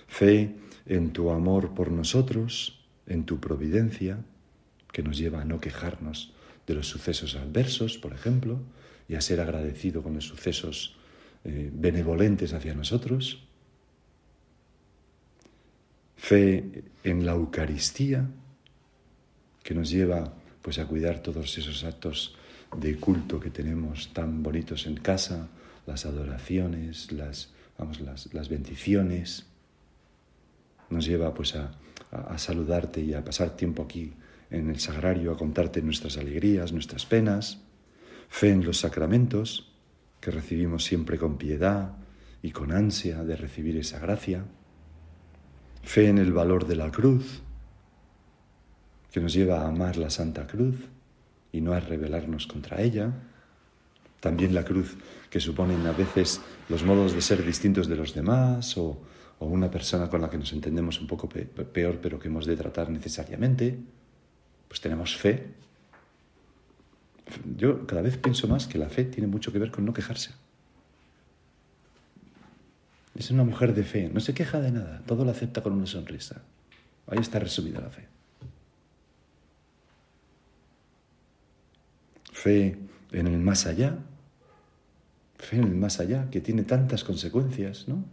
Fe 0.09 0.55
en 0.87 1.13
tu 1.13 1.31
amor 1.31 1.75
por 1.75 1.91
nosotros, 1.91 2.85
en 3.07 3.25
tu 3.25 3.41
providencia, 3.41 4.19
que 4.93 5.03
nos 5.03 5.19
lleva 5.19 5.43
a 5.43 5.45
no 5.45 5.61
quejarnos 5.61 6.33
de 6.67 6.75
los 6.75 6.89
sucesos 6.89 7.37
adversos, 7.37 7.99
por 7.99 8.13
ejemplo, 8.13 8.61
y 9.09 9.15
a 9.15 9.21
ser 9.21 9.41
agradecido 9.41 10.03
con 10.03 10.15
los 10.15 10.25
sucesos 10.25 10.97
eh, 11.45 11.71
benevolentes 11.73 12.53
hacia 12.53 12.75
nosotros. 12.75 13.45
Fe 16.17 16.85
en 17.05 17.25
la 17.25 17.33
Eucaristía, 17.33 18.29
que 19.63 19.75
nos 19.75 19.91
lleva 19.91 20.35
pues 20.63 20.79
a 20.79 20.87
cuidar 20.87 21.23
todos 21.23 21.57
esos 21.59 21.85
actos 21.85 22.35
de 22.77 22.97
culto 22.97 23.39
que 23.39 23.51
tenemos 23.51 24.13
tan 24.13 24.43
bonitos 24.43 24.87
en 24.87 24.97
casa, 24.97 25.49
las 25.87 26.05
adoraciones, 26.05 27.13
las, 27.13 27.51
vamos, 27.79 28.01
las, 28.01 28.33
las 28.35 28.49
bendiciones. 28.49 29.47
Nos 30.91 31.07
lleva 31.07 31.33
pues 31.35 31.55
a, 31.55 31.73
a, 32.11 32.39
saludarte 32.39 33.01
y 33.01 33.15
a 33.15 33.25
pasar 33.25 33.57
tiempo 33.57 33.83
aquí 33.83 34.13
en 34.51 34.71
el 34.71 34.79
sagrario, 34.79 35.33
a 35.33 35.37
contarte 35.37 35.83
nuestras 35.83 36.17
alegrías, 36.17 36.73
nuestras 36.73 37.07
penas. 37.07 37.63
Fe 38.29 38.51
en 38.51 38.65
los 38.65 38.79
sacramentos, 38.79 39.73
que 40.21 40.31
recibimos 40.31 40.85
siempre 40.85 41.19
con 41.19 41.39
piedad 41.39 41.97
y 42.43 42.51
con 42.51 42.73
ansia 42.73 43.25
de 43.25 43.37
recibir 43.37 43.77
esa 43.77 43.99
gracia. 43.99 44.45
Fe 45.83 46.09
en 46.09 46.19
el 46.19 46.33
valor 46.33 46.67
de 46.67 46.77
la 46.77 46.91
cruz, 46.91 47.43
que 49.13 49.21
nos 49.21 49.33
lleva 49.33 49.63
a 49.63 49.69
amar 49.69 49.97
la 49.97 50.11
Santa 50.11 50.47
Cruz 50.47 50.77
y 51.51 51.61
no 51.61 51.73
a 51.73 51.81
rebelarnos 51.81 52.47
contra 52.47 52.83
ella. 52.83 53.13
También 54.21 54.55
la 54.55 54.65
cruz 54.65 54.97
que 55.31 55.41
suponen 55.41 55.87
a 55.87 55.93
veces 55.93 56.41
los 56.69 56.85
modos 56.85 57.15
de 57.15 57.23
ser 57.23 57.45
distintos 57.45 57.89
de 57.89 57.97
los 57.97 58.15
demás 58.15 58.77
o, 58.77 59.01
una 59.39 59.71
persona 59.71 60.09
con 60.09 60.23
la 60.23 60.31
que 60.31 60.39
nos 60.39 60.53
entendemos 60.53 61.01
un 61.01 61.07
poco 61.07 61.29
peor 61.29 61.99
pero 62.01 62.19
que 62.19 62.29
hemos 62.29 62.47
de 62.47 62.57
tratar 62.57 62.91
necesariamente, 62.91 63.79
pues 64.69 64.81
tenemos 64.81 65.17
fe. 65.17 65.47
Yo 67.57 67.87
cada 67.87 68.03
vez 68.03 68.17
pienso 68.17 68.47
más 68.49 68.67
que 68.67 68.79
la 68.79 68.89
fe 68.89 69.05
tiene 69.05 69.27
mucho 69.27 69.53
que 69.53 69.59
ver 69.59 69.71
con 69.71 69.85
no 69.85 69.93
quejarse. 69.93 70.33
Es 73.15 73.31
una 73.31 73.45
mujer 73.45 73.75
de 73.75 73.83
fe, 73.83 74.11
no 74.13 74.21
se 74.21 74.35
queja 74.35 74.61
de 74.61 74.71
nada, 74.71 75.03
todo 75.07 75.25
lo 75.25 75.31
acepta 75.31 75.63
con 75.63 75.73
una 75.73 75.87
sonrisa. 75.87 76.43
Ahí 77.07 77.19
está 77.19 77.39
resumida 77.39 77.81
la 77.81 77.91
fe. 77.91 78.07
Fe 82.33 82.79
en 83.13 83.27
el 83.27 83.39
más 83.39 83.67
allá, 83.67 83.97
fe 85.39 85.57
en 85.57 85.65
el 85.65 85.75
más 85.75 86.01
allá, 86.01 86.29
que 86.31 86.41
tiene 86.41 86.65
tantas 86.65 87.05
consecuencias, 87.05 87.89
¿no? 87.89 88.05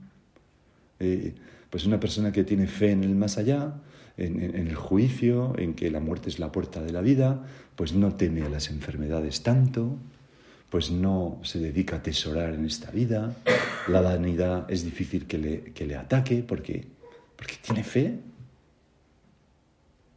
Eh, 1.00 1.36
pues 1.74 1.88
una 1.88 2.00
persona 2.00 2.32
que 2.32 2.44
tiene 2.44 2.68
fe 2.68 2.92
en 2.92 3.04
el 3.04 3.16
más 3.16 3.40
allá, 3.40 3.74
en, 4.16 4.40
el 4.44 4.76
juicio, 4.76 5.56
en 5.58 5.74
que 5.74 5.90
la 5.90 6.00
muerte 6.00 6.30
es 6.30 6.38
la 6.38 6.52
puerta 6.52 6.84
de 6.84 6.92
la 6.92 7.02
vida, 7.02 7.48
pues 7.76 7.94
no 7.94 8.14
teme 8.14 8.44
a 8.44 8.50
las 8.50 8.70
enfermedades 8.70 9.42
tanto, 9.42 9.98
pues 10.70 10.92
no 10.92 11.40
se 11.42 11.58
dedica 11.58 11.96
a 11.96 12.00
atesorar 12.00 12.54
en 12.54 12.66
esta 12.66 12.92
vida, 12.92 13.36
la 13.88 14.02
vanidad 14.02 14.70
es 14.70 14.86
difícil 14.86 15.26
que 15.26 15.40
le, 15.40 15.62
que 15.74 15.88
le 15.88 15.96
ataque 15.96 16.46
porque, 16.48 16.86
porque 17.36 17.56
tiene 17.60 17.84
fe, 17.84 18.20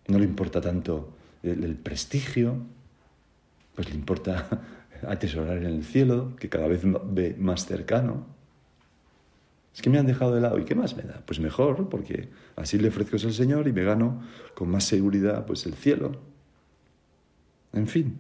no 0.09 0.19
le 0.19 0.27
importa 0.27 0.61
tanto 0.61 1.17
el 1.43 1.75
prestigio, 1.77 2.59
pues 3.75 3.89
le 3.89 3.95
importa 3.95 4.61
atesorar 5.09 5.57
en 5.57 5.65
el 5.65 5.85
cielo, 5.85 6.37
que 6.37 6.51
cada 6.51 6.69
vez 6.69 6.83
ve 6.85 7.35
más 7.39 7.65
cercano. 7.65 8.36
Es 9.77 9.83
que 9.83 9.91
me 9.91 9.99
han 9.99 10.07
dejado 10.07 10.35
de 10.35 10.41
lado, 10.41 10.59
¿y 10.59 10.65
qué 10.65 10.75
más 10.75 10.97
me 10.97 11.03
da? 11.03 11.23
Pues 11.27 11.39
mejor, 11.39 11.91
porque 11.91 12.31
así 12.57 12.79
le 12.79 12.89
ofrezco 12.89 13.17
al 13.17 13.35
Señor 13.35 13.69
y 13.69 13.75
me 13.75 13.85
gano 13.85 14.23
con 14.55 14.71
más 14.71 14.85
seguridad 14.85 15.45
pues 15.45 15.67
el 15.67 15.75
cielo. 15.75 16.13
En 17.75 17.87
fin, 17.87 18.19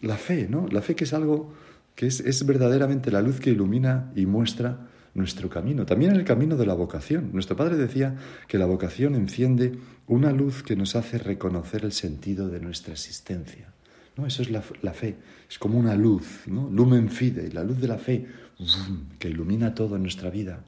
la 0.00 0.16
fe, 0.16 0.48
¿no? 0.50 0.66
La 0.66 0.82
fe 0.82 0.96
que 0.96 1.04
es 1.04 1.12
algo 1.12 1.54
que 1.94 2.08
es, 2.08 2.18
es 2.18 2.44
verdaderamente 2.44 3.12
la 3.12 3.22
luz 3.22 3.38
que 3.38 3.50
ilumina 3.50 4.10
y 4.16 4.26
muestra 4.26 4.88
nuestro 5.14 5.48
camino, 5.48 5.86
también 5.86 6.16
el 6.16 6.24
camino 6.24 6.56
de 6.56 6.66
la 6.66 6.74
vocación. 6.74 7.30
Nuestro 7.32 7.56
Padre 7.56 7.76
decía 7.76 8.16
que 8.48 8.58
la 8.58 8.66
vocación 8.66 9.14
enciende 9.14 9.78
una 10.08 10.32
luz 10.32 10.64
que 10.64 10.74
nos 10.74 10.96
hace 10.96 11.18
reconocer 11.18 11.84
el 11.84 11.92
sentido 11.92 12.48
de 12.48 12.58
nuestra 12.58 12.94
existencia. 12.94 13.72
¿No? 14.16 14.26
Eso 14.26 14.42
es 14.42 14.50
la, 14.50 14.62
fe, 14.62 15.16
es 15.48 15.58
como 15.60 15.78
una 15.78 15.94
luz, 15.94 16.42
¿no? 16.46 16.68
lumen 16.68 17.08
fide, 17.08 17.52
la 17.52 17.62
luz 17.62 17.80
de 17.80 17.86
la 17.86 17.98
fe 17.98 18.26
que 19.18 19.28
ilumina 19.28 19.74
todo 19.74 19.96
en 19.96 20.02
nuestra 20.02 20.30
vida. 20.30 20.64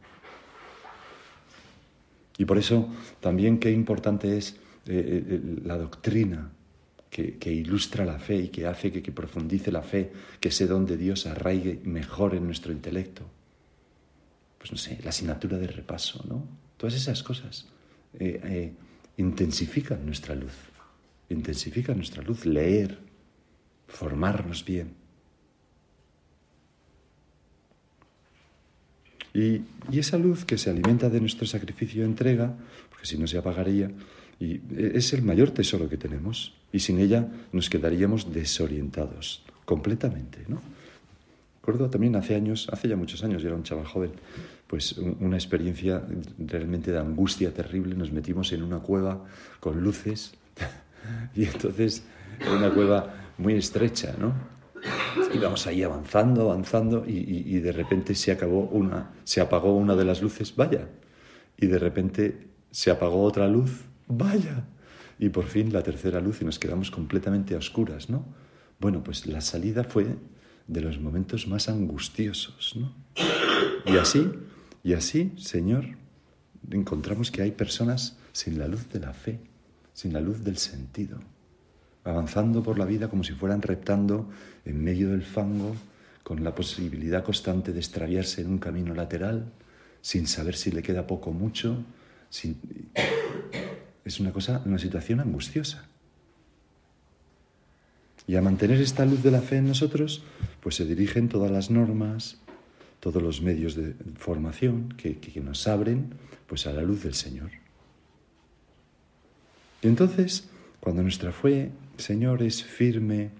Y 2.38 2.44
por 2.44 2.58
eso 2.58 2.88
también 3.20 3.58
qué 3.58 3.70
importante 3.70 4.37
es 4.37 4.56
eh, 4.87 5.25
eh, 5.28 5.40
la 5.64 5.76
doctrina 5.76 6.50
que, 7.11 7.52
ilustra 7.52 8.04
la 8.04 8.18
fe 8.18 8.37
y 8.37 8.49
que 8.49 8.66
hace 8.66 8.90
que, 8.90 9.12
profundice 9.12 9.70
la 9.70 9.82
fe, 9.82 10.12
que 10.40 10.49
ese 10.49 10.66
don 10.66 10.87
de 10.87 10.96
Dios 10.96 11.26
arraigue 11.26 11.80
mejor 11.84 12.34
en 12.34 12.46
nuestro 12.46 12.72
intelecto 12.72 13.26
pues 14.62 14.70
no 14.70 14.78
sé, 14.78 14.96
la 15.02 15.11
asignatura 15.11 15.58
de 15.58 15.66
repaso, 15.66 16.25
¿no? 16.28 16.46
Todas 16.76 16.94
esas 16.94 17.25
cosas 17.25 17.66
eh, 18.16 18.40
eh, 18.44 18.72
intensifican 19.16 20.06
nuestra 20.06 20.37
luz, 20.37 20.52
intensifican 21.28 21.96
nuestra 21.96 22.22
luz, 22.22 22.46
leer, 22.46 22.96
formarnos 23.88 24.64
bien. 24.64 24.94
Y, 29.34 29.62
esa 29.92 30.18
luz 30.18 30.44
que 30.44 30.58
se 30.58 30.70
alimenta 30.70 31.08
de 31.08 31.20
nuestro 31.20 31.46
sacrificio 31.46 32.02
y 32.02 32.04
entrega, 32.04 32.54
porque 32.90 33.06
si 33.06 33.18
no 33.18 33.26
se 33.26 33.38
apagaría, 33.38 33.90
y 34.38 34.60
es 34.76 35.12
el 35.12 35.22
mayor 35.22 35.50
tesoro 35.50 35.88
que 35.88 35.96
tenemos, 35.96 36.54
y 36.72 36.80
sin 36.80 36.98
ella 36.98 37.28
nos 37.52 37.68
quedaríamos 37.68 38.32
desorientados 38.32 39.42
completamente, 39.64 40.44
¿no? 40.48 40.60
Recuerdo 41.62 41.90
también 41.90 42.16
hace 42.16 42.34
años, 42.34 42.68
hace 42.72 42.88
ya 42.88 42.96
muchos 42.96 43.22
años, 43.22 43.40
yo 43.40 43.48
era 43.48 43.56
un 43.56 43.62
chaval 43.62 43.86
joven, 43.86 44.10
pues 44.66 44.98
una 44.98 45.36
experiencia 45.36 46.02
realmente 46.38 46.90
de 46.90 46.98
angustia 46.98 47.54
terrible. 47.54 47.94
Nos 47.94 48.10
metimos 48.10 48.52
en 48.52 48.64
una 48.64 48.80
cueva 48.80 49.24
con 49.60 49.80
luces 49.80 50.32
y 51.36 51.44
entonces 51.44 52.02
era 52.40 52.52
una 52.52 52.70
cueva 52.70 53.14
muy 53.38 53.54
estrecha, 53.54 54.14
¿no? 54.18 54.32
Íbamos 55.32 55.66
ahí 55.66 55.82
avanzando, 55.82 56.50
avanzando 56.50 57.04
y, 57.06 57.58
de 57.60 57.72
repente 57.72 58.14
se 58.14 58.32
acabó 58.32 58.62
una, 58.64 59.12
se 59.24 59.40
apagó 59.40 59.76
una 59.76 59.94
de 59.94 60.04
las 60.04 60.22
luces, 60.22 60.54
vaya, 60.56 60.88
y 61.56 61.66
de 61.66 61.78
repente 61.78 62.48
se 62.70 62.90
apagó 62.90 63.22
otra 63.22 63.48
luz, 63.48 63.84
vaya, 64.08 64.64
y 65.18 65.28
por 65.28 65.46
fin 65.46 65.72
la 65.72 65.82
tercera 65.82 66.20
luz 66.20 66.42
y 66.42 66.44
nos 66.44 66.58
quedamos 66.58 66.90
completamente 66.90 67.54
a 67.54 67.58
oscuras, 67.58 68.10
¿no? 68.10 68.24
Bueno, 68.80 69.04
pues 69.04 69.26
la 69.26 69.40
salida 69.40 69.84
fue 69.84 70.16
de 70.66 70.80
los 70.80 70.98
momentos 70.98 71.46
más 71.46 71.68
angustiosos, 71.68 72.74
¿no? 72.76 72.92
Y 73.86 73.96
así, 73.96 74.28
y 74.82 74.94
así, 74.94 75.32
Señor, 75.36 75.84
encontramos 76.70 77.30
que 77.30 77.42
hay 77.42 77.52
personas 77.52 78.18
sin 78.32 78.58
la 78.58 78.68
luz 78.68 78.88
de 78.88 79.00
la 79.00 79.12
fe, 79.12 79.40
sin 79.92 80.12
la 80.12 80.20
luz 80.20 80.42
del 80.42 80.56
sentido, 80.56 81.20
avanzando 82.04 82.62
por 82.62 82.78
la 82.78 82.85
vida 82.85 83.09
como 83.09 83.25
si 83.25 83.32
fueran 83.32 83.62
reptando 83.62 84.28
en 84.64 84.82
medio 84.82 85.11
del 85.11 85.23
fango, 85.23 85.75
con 86.23 86.44
la 86.44 86.54
posibilidad 86.54 87.25
constante 87.25 87.73
de 87.73 87.80
extraviarse 87.80 88.40
en 88.42 88.49
un 88.49 88.59
camino 88.59 88.94
lateral, 88.94 89.47
sin 90.00 90.26
saber 90.26 90.56
si 90.56 90.71
le 90.71 90.82
queda 90.82 91.06
poco 91.06 91.30
o 91.30 91.32
mucho. 91.32 91.85
Es 94.04 94.18
una 94.18 94.32
cosa, 94.32 94.61
una 94.64 94.80
situación 94.80 95.21
angustiosa. 95.21 95.87
Y 98.26 98.37
a 98.37 98.42
mantener 98.42 98.80
esta 98.80 99.04
luz 99.04 99.23
de 99.23 99.30
la 99.30 99.40
fe 99.40 99.59
en 99.59 99.68
nosotros, 99.68 100.25
pues 100.61 100.75
se 100.75 100.85
dirigen 100.85 101.28
todas 101.28 101.50
las 101.50 101.71
normas, 101.71 102.38
todos 103.00 103.23
los 103.23 103.42
medios 103.42 103.75
de 103.75 103.94
formación 104.16 104.90
que, 104.97 105.18
nos 105.42 105.66
abren 105.66 106.14
pues 106.47 106.66
a 106.66 106.73
la 106.73 106.82
luz 106.82 107.02
del 107.02 107.14
Señor. 107.14 107.50
Y 109.82 109.88
entonces, 109.88 110.49
cuando 110.78 111.02
nuestra 111.02 111.32
fe, 111.32 111.71
Señor, 112.02 112.42
es 112.42 112.64
firme, 112.64 113.30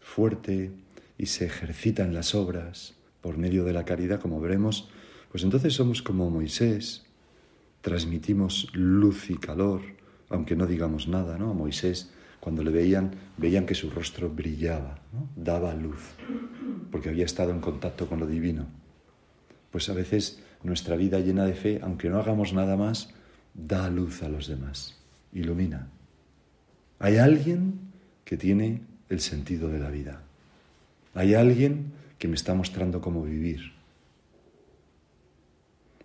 fuerte 0.00 0.70
y 1.18 1.26
se 1.26 1.46
ejercita 1.46 2.04
en 2.04 2.14
las 2.14 2.36
obras 2.36 2.94
por 3.20 3.36
medio 3.36 3.64
de 3.64 3.72
la 3.72 3.84
caridad, 3.84 4.20
como 4.20 4.40
veremos, 4.40 4.88
pues 5.32 5.42
entonces 5.42 5.74
somos 5.74 6.02
como 6.02 6.30
Moisés, 6.30 7.04
transmitimos 7.80 8.68
luz 8.74 9.28
y 9.28 9.38
calor, 9.38 9.80
aunque 10.28 10.54
no 10.54 10.68
digamos 10.68 11.08
nada, 11.08 11.36
¿no? 11.36 11.50
A 11.50 11.54
Moisés 11.54 12.12
cuando 12.38 12.62
le 12.62 12.70
veían, 12.70 13.10
veían 13.38 13.66
que 13.66 13.74
su 13.74 13.90
rostro 13.90 14.30
brillaba, 14.30 15.00
daba 15.34 15.74
luz, 15.74 16.10
porque 16.92 17.08
había 17.08 17.24
estado 17.24 17.50
en 17.50 17.60
contacto 17.60 18.06
con 18.06 18.20
lo 18.20 18.28
divino. 18.28 18.68
Pues 19.72 19.88
a 19.88 19.94
veces 19.94 20.40
nuestra 20.62 20.94
vida 20.94 21.18
llena 21.18 21.44
de 21.44 21.54
fe, 21.54 21.80
aunque 21.82 22.08
no 22.08 22.20
hagamos 22.20 22.52
nada 22.52 22.76
más, 22.76 23.12
da 23.52 23.90
luz 23.90 24.22
a 24.22 24.28
los 24.28 24.46
demás, 24.46 24.96
ilumina. 25.32 25.90
Hay 27.00 27.16
alguien 27.16 27.91
que 28.32 28.38
tiene 28.38 28.80
el 29.10 29.20
sentido 29.20 29.68
de 29.68 29.78
la 29.78 29.90
vida. 29.90 30.22
Hay 31.12 31.34
alguien 31.34 31.92
que 32.18 32.28
me 32.28 32.34
está 32.34 32.54
mostrando 32.54 33.02
cómo 33.02 33.24
vivir. 33.24 33.72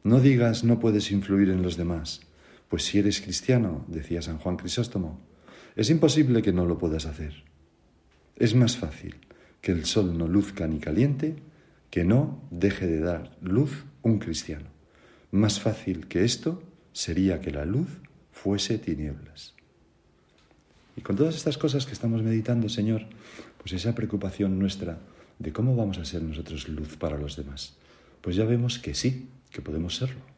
No 0.04 0.20
digas 0.20 0.66
no 0.66 0.78
puedes 0.78 1.10
influir 1.10 1.50
en 1.50 1.62
los 1.62 1.78
demás, 1.78 2.20
pues 2.68 2.84
si 2.84 3.00
eres 3.00 3.22
cristiano, 3.22 3.86
decía 3.88 4.22
San 4.22 4.40
Juan 4.40 4.58
Crisóstomo, 4.58 5.22
es 5.78 5.90
imposible 5.90 6.42
que 6.42 6.52
no 6.52 6.66
lo 6.66 6.78
puedas 6.78 7.06
hacer. 7.06 7.46
Es 8.36 8.56
más 8.56 8.76
fácil 8.76 9.16
que 9.62 9.72
el 9.72 9.86
sol 9.86 10.18
no 10.18 10.28
luzca 10.28 10.68
ni 10.68 10.80
caliente 10.80 11.38
que 11.90 12.04
no 12.04 12.44
deje 12.52 12.88
de 12.88 13.00
dar 13.00 13.38
luz 13.42 13.86
un 14.02 14.20
cristiano. 14.20 14.68
Más 15.32 15.62
fácil 15.62 16.10
que 16.10 16.26
esto 16.26 16.62
sería 16.92 17.40
que 17.40 17.52
la 17.52 17.64
luz 17.64 17.88
fuese 18.34 18.80
tinieblas. 18.80 19.57
Y 20.98 21.02
con 21.02 21.16
todas 21.16 21.36
estas 21.36 21.58
cosas 21.58 21.86
que 21.86 21.94
estamos 21.94 22.22
meditando, 22.22 22.68
Señor, 22.68 23.06
pues 23.58 23.72
esa 23.72 23.96
preocupación 23.96 24.60
nuestra 24.60 25.00
de 25.40 25.54
cómo 25.54 25.78
vamos 25.78 26.00
a 26.00 26.06
ser 26.06 26.22
nosotros 26.24 26.68
luz 26.68 26.98
para 26.98 27.18
los 27.18 27.38
demás, 27.38 27.78
pues 28.20 28.36
ya 28.36 28.44
vemos 28.44 28.80
que 28.80 28.94
sí, 28.94 29.30
que 29.52 29.62
podemos 29.62 29.96
serlo 29.96 30.38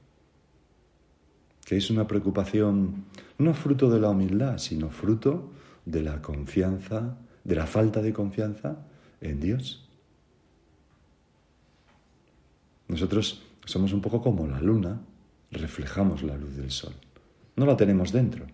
que 1.69 1.77
es 1.77 1.91
una 1.91 2.07
preocupación 2.07 3.05
no 3.37 3.53
fruto 3.53 3.91
de 3.91 3.99
la 3.99 4.09
humildad, 4.09 4.57
sino 4.57 4.89
fruto 4.89 5.51
de 5.85 6.01
la 6.01 6.19
confianza, 6.19 7.15
de 7.43 7.53
la 7.53 7.67
falta 7.67 8.01
de 8.01 8.11
confianza 8.11 8.87
en 9.21 9.39
Dios. 9.39 9.87
Nosotros 12.87 13.43
somos 13.65 13.93
un 13.93 14.01
poco 14.01 14.19
como 14.19 14.47
la 14.47 14.59
luna, 14.59 14.99
reflejamos 15.51 16.23
la 16.23 16.37
luz 16.37 16.55
del 16.55 16.71
sol. 16.71 16.93
No 17.55 17.67
la 17.67 17.77
tenemos 17.77 18.11
dentro, 18.11 18.47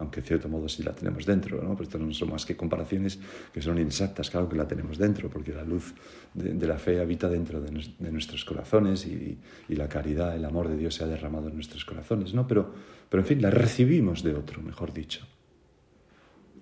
aunque 0.00 0.20
en 0.20 0.26
cierto 0.26 0.48
modo 0.48 0.68
sí 0.68 0.82
la 0.82 0.92
tenemos 0.92 1.26
dentro, 1.26 1.62
¿no? 1.62 1.74
pero 1.74 1.84
esto 1.84 1.98
no 1.98 2.12
son 2.12 2.30
más 2.30 2.46
que 2.46 2.56
comparaciones 2.56 3.18
que 3.52 3.60
son 3.60 3.78
inexactas, 3.78 4.30
claro 4.30 4.48
que 4.48 4.56
la 4.56 4.66
tenemos 4.66 4.98
dentro, 4.98 5.28
porque 5.28 5.52
la 5.52 5.62
luz 5.62 5.94
de, 6.34 6.66
la 6.66 6.78
fe 6.78 7.00
habita 7.00 7.28
dentro 7.28 7.60
de, 7.60 7.70
nuestros 8.10 8.44
corazones 8.44 9.06
y, 9.06 9.38
la 9.68 9.88
caridad, 9.88 10.34
el 10.34 10.44
amor 10.44 10.68
de 10.68 10.76
Dios 10.76 10.94
se 10.94 11.04
ha 11.04 11.06
derramado 11.06 11.48
en 11.48 11.54
nuestros 11.54 11.84
corazones, 11.84 12.34
¿no? 12.34 12.46
Pero, 12.46 12.74
pero 13.08 13.22
en 13.22 13.26
fin, 13.26 13.42
la 13.42 13.50
recibimos 13.50 14.22
de 14.22 14.34
otro, 14.34 14.60
mejor 14.62 14.92
dicho, 14.92 15.26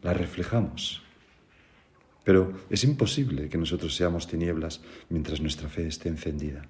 la 0.02 0.12
reflejamos. 0.12 1.02
Pero 2.24 2.52
es 2.68 2.84
imposible 2.84 3.48
que 3.48 3.56
nosotros 3.56 3.94
seamos 3.96 4.26
tinieblas 4.26 4.82
mientras 5.08 5.40
nuestra 5.40 5.68
fe 5.68 5.86
esté 5.86 6.08
encendida. 6.08 6.68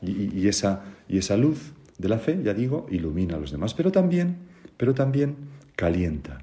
Y, 0.00 0.48
esa, 0.48 0.82
y 1.08 1.18
esa 1.18 1.36
luz 1.36 1.72
de 1.98 2.08
la 2.08 2.18
fe, 2.18 2.40
ya 2.42 2.54
digo, 2.54 2.86
ilumina 2.90 3.36
a 3.36 3.38
los 3.38 3.52
demás, 3.52 3.72
pero 3.72 3.92
también 3.92 4.51
pero 4.76 4.94
también 4.94 5.36
calienta, 5.76 6.42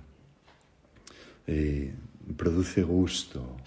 eh, 1.47 1.93
produce 2.37 2.83
gusto, 2.83 3.57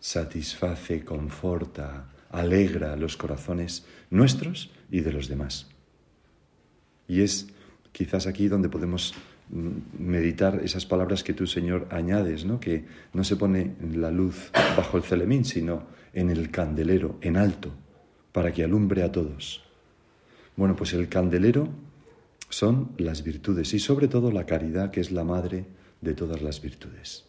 satisface, 0.00 1.04
conforta, 1.04 2.08
alegra 2.30 2.96
los 2.96 3.16
corazones 3.16 3.84
nuestros 4.10 4.70
y 4.90 5.00
de 5.00 5.12
los 5.12 5.28
demás. 5.28 5.66
Y 7.08 7.22
es 7.22 7.48
quizás 7.92 8.26
aquí 8.26 8.48
donde 8.48 8.68
podemos 8.68 9.14
mm, 9.50 9.70
meditar 9.98 10.60
esas 10.62 10.86
palabras 10.86 11.22
que 11.22 11.34
tú, 11.34 11.46
Señor, 11.46 11.88
añades, 11.90 12.44
¿no? 12.44 12.60
que 12.60 12.84
no 13.12 13.24
se 13.24 13.36
pone 13.36 13.74
la 13.92 14.10
luz 14.10 14.50
bajo 14.76 14.96
el 14.96 15.02
celemín, 15.02 15.44
sino 15.44 15.86
en 16.12 16.30
el 16.30 16.50
candelero, 16.50 17.18
en 17.20 17.36
alto, 17.36 17.72
para 18.32 18.52
que 18.52 18.64
alumbre 18.64 19.02
a 19.02 19.12
todos. 19.12 19.62
Bueno, 20.56 20.74
pues 20.76 20.94
el 20.94 21.08
candelero 21.08 21.68
son 22.48 22.92
las 22.98 23.22
virtudes 23.22 23.74
y 23.74 23.78
sobre 23.78 24.08
todo 24.08 24.30
la 24.30 24.46
caridad, 24.46 24.90
que 24.90 25.00
es 25.00 25.10
la 25.10 25.24
madre 25.24 25.66
de 26.00 26.14
todas 26.14 26.42
las 26.42 26.60
virtudes. 26.60 27.24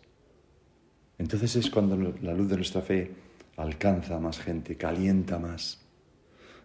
Entonces 1.17 1.55
es 1.55 1.69
cuando 1.69 2.13
la 2.21 2.33
luz 2.33 2.49
de 2.49 2.57
nuestra 2.57 2.81
fe 2.81 3.11
alcanza 3.55 4.15
a 4.15 4.19
más 4.19 4.39
gente, 4.39 4.77
calienta 4.77 5.39
más. 5.39 5.81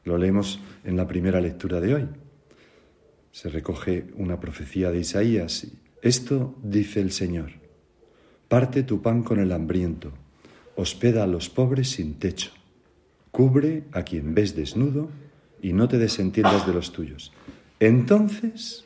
Lo 0.04 0.18
leemos 0.18 0.60
en 0.84 0.96
la 0.96 1.06
primera 1.06 1.40
lectura 1.40 1.80
de 1.80 1.94
hoy. 1.94 2.08
Se 3.30 3.48
recoge 3.48 4.08
una 4.16 4.38
profecía 4.40 4.90
de 4.90 5.00
Isaías. 5.00 5.66
Esto 6.02 6.54
dice 6.62 7.00
el 7.00 7.12
Señor. 7.12 7.52
Parte 8.48 8.82
tu 8.82 9.00
pan 9.00 9.22
con 9.22 9.38
el 9.38 9.52
hambriento, 9.52 10.12
hospeda 10.76 11.22
a 11.22 11.26
los 11.26 11.48
pobres 11.48 11.88
sin 11.90 12.18
techo, 12.18 12.50
cubre 13.30 13.84
a 13.92 14.02
quien 14.02 14.34
ves 14.34 14.54
desnudo 14.54 15.08
y 15.62 15.72
no 15.72 15.88
te 15.88 15.96
desentiendas 15.96 16.66
de 16.66 16.74
los 16.74 16.92
tuyos. 16.92 17.32
Entonces, 17.84 18.84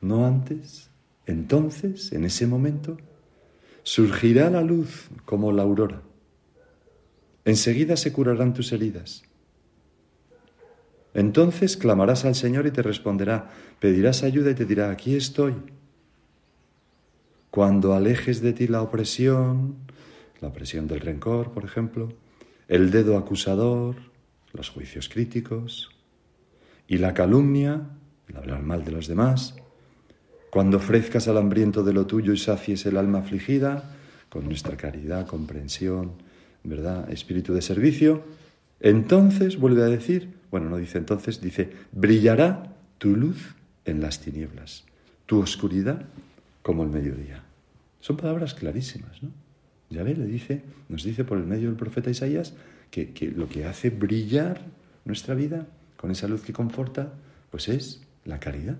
no 0.00 0.26
antes, 0.26 0.90
entonces, 1.24 2.12
en 2.12 2.24
ese 2.24 2.48
momento, 2.48 2.96
surgirá 3.84 4.50
la 4.50 4.62
luz 4.62 5.08
como 5.24 5.52
la 5.52 5.62
aurora. 5.62 6.02
Enseguida 7.44 7.96
se 7.96 8.12
curarán 8.12 8.54
tus 8.54 8.72
heridas. 8.72 9.22
Entonces 11.14 11.76
clamarás 11.76 12.24
al 12.24 12.34
Señor 12.34 12.66
y 12.66 12.72
te 12.72 12.82
responderá, 12.82 13.50
pedirás 13.78 14.24
ayuda 14.24 14.50
y 14.50 14.54
te 14.56 14.64
dirá, 14.64 14.90
aquí 14.90 15.14
estoy. 15.14 15.54
Cuando 17.52 17.94
alejes 17.94 18.40
de 18.40 18.52
ti 18.52 18.66
la 18.66 18.82
opresión, 18.82 19.76
la 20.40 20.48
opresión 20.48 20.88
del 20.88 20.98
rencor, 20.98 21.52
por 21.52 21.64
ejemplo, 21.64 22.12
el 22.66 22.90
dedo 22.90 23.16
acusador, 23.16 23.94
los 24.52 24.70
juicios 24.70 25.08
críticos 25.08 25.95
y 26.88 26.98
la 26.98 27.14
calumnia, 27.14 27.82
el 28.28 28.36
hablar 28.36 28.62
mal 28.62 28.84
de 28.84 28.92
los 28.92 29.06
demás, 29.08 29.54
cuando 30.50 30.78
ofrezcas 30.78 31.28
al 31.28 31.38
hambriento 31.38 31.82
de 31.82 31.92
lo 31.92 32.06
tuyo 32.06 32.32
y 32.32 32.38
sacies 32.38 32.86
el 32.86 32.96
alma 32.96 33.18
afligida, 33.18 33.96
con 34.28 34.44
nuestra 34.44 34.76
caridad, 34.76 35.26
comprensión, 35.26 36.12
¿verdad? 36.64 37.10
Espíritu 37.10 37.54
de 37.54 37.62
servicio, 37.62 38.24
entonces, 38.80 39.58
vuelve 39.58 39.82
a 39.82 39.86
decir, 39.86 40.34
bueno, 40.50 40.68
no 40.68 40.76
dice 40.76 40.98
entonces, 40.98 41.40
dice, 41.40 41.70
brillará 41.92 42.74
tu 42.98 43.16
luz 43.16 43.54
en 43.84 44.00
las 44.00 44.20
tinieblas, 44.20 44.84
tu 45.26 45.40
oscuridad 45.40 46.04
como 46.62 46.82
el 46.82 46.90
mediodía. 46.90 47.42
Son 48.00 48.16
palabras 48.16 48.54
clarísimas, 48.54 49.22
¿no? 49.22 49.30
ve, 49.90 50.14
le 50.14 50.26
dice, 50.26 50.62
nos 50.88 51.04
dice 51.04 51.24
por 51.24 51.38
el 51.38 51.44
medio 51.46 51.68
del 51.68 51.76
profeta 51.76 52.10
Isaías 52.10 52.54
que, 52.90 53.12
que 53.12 53.30
lo 53.30 53.48
que 53.48 53.64
hace 53.64 53.90
brillar 53.90 54.60
nuestra 55.04 55.34
vida 55.34 55.66
con 55.96 56.10
esa 56.10 56.28
luz 56.28 56.42
que 56.42 56.52
conforta, 56.52 57.12
pues 57.50 57.68
es 57.68 58.02
la 58.24 58.40
caridad. 58.40 58.76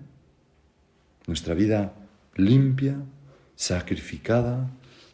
Nuestra 1.26 1.54
vida 1.54 1.94
limpia, 2.36 2.96
sacrificada, 3.56 4.70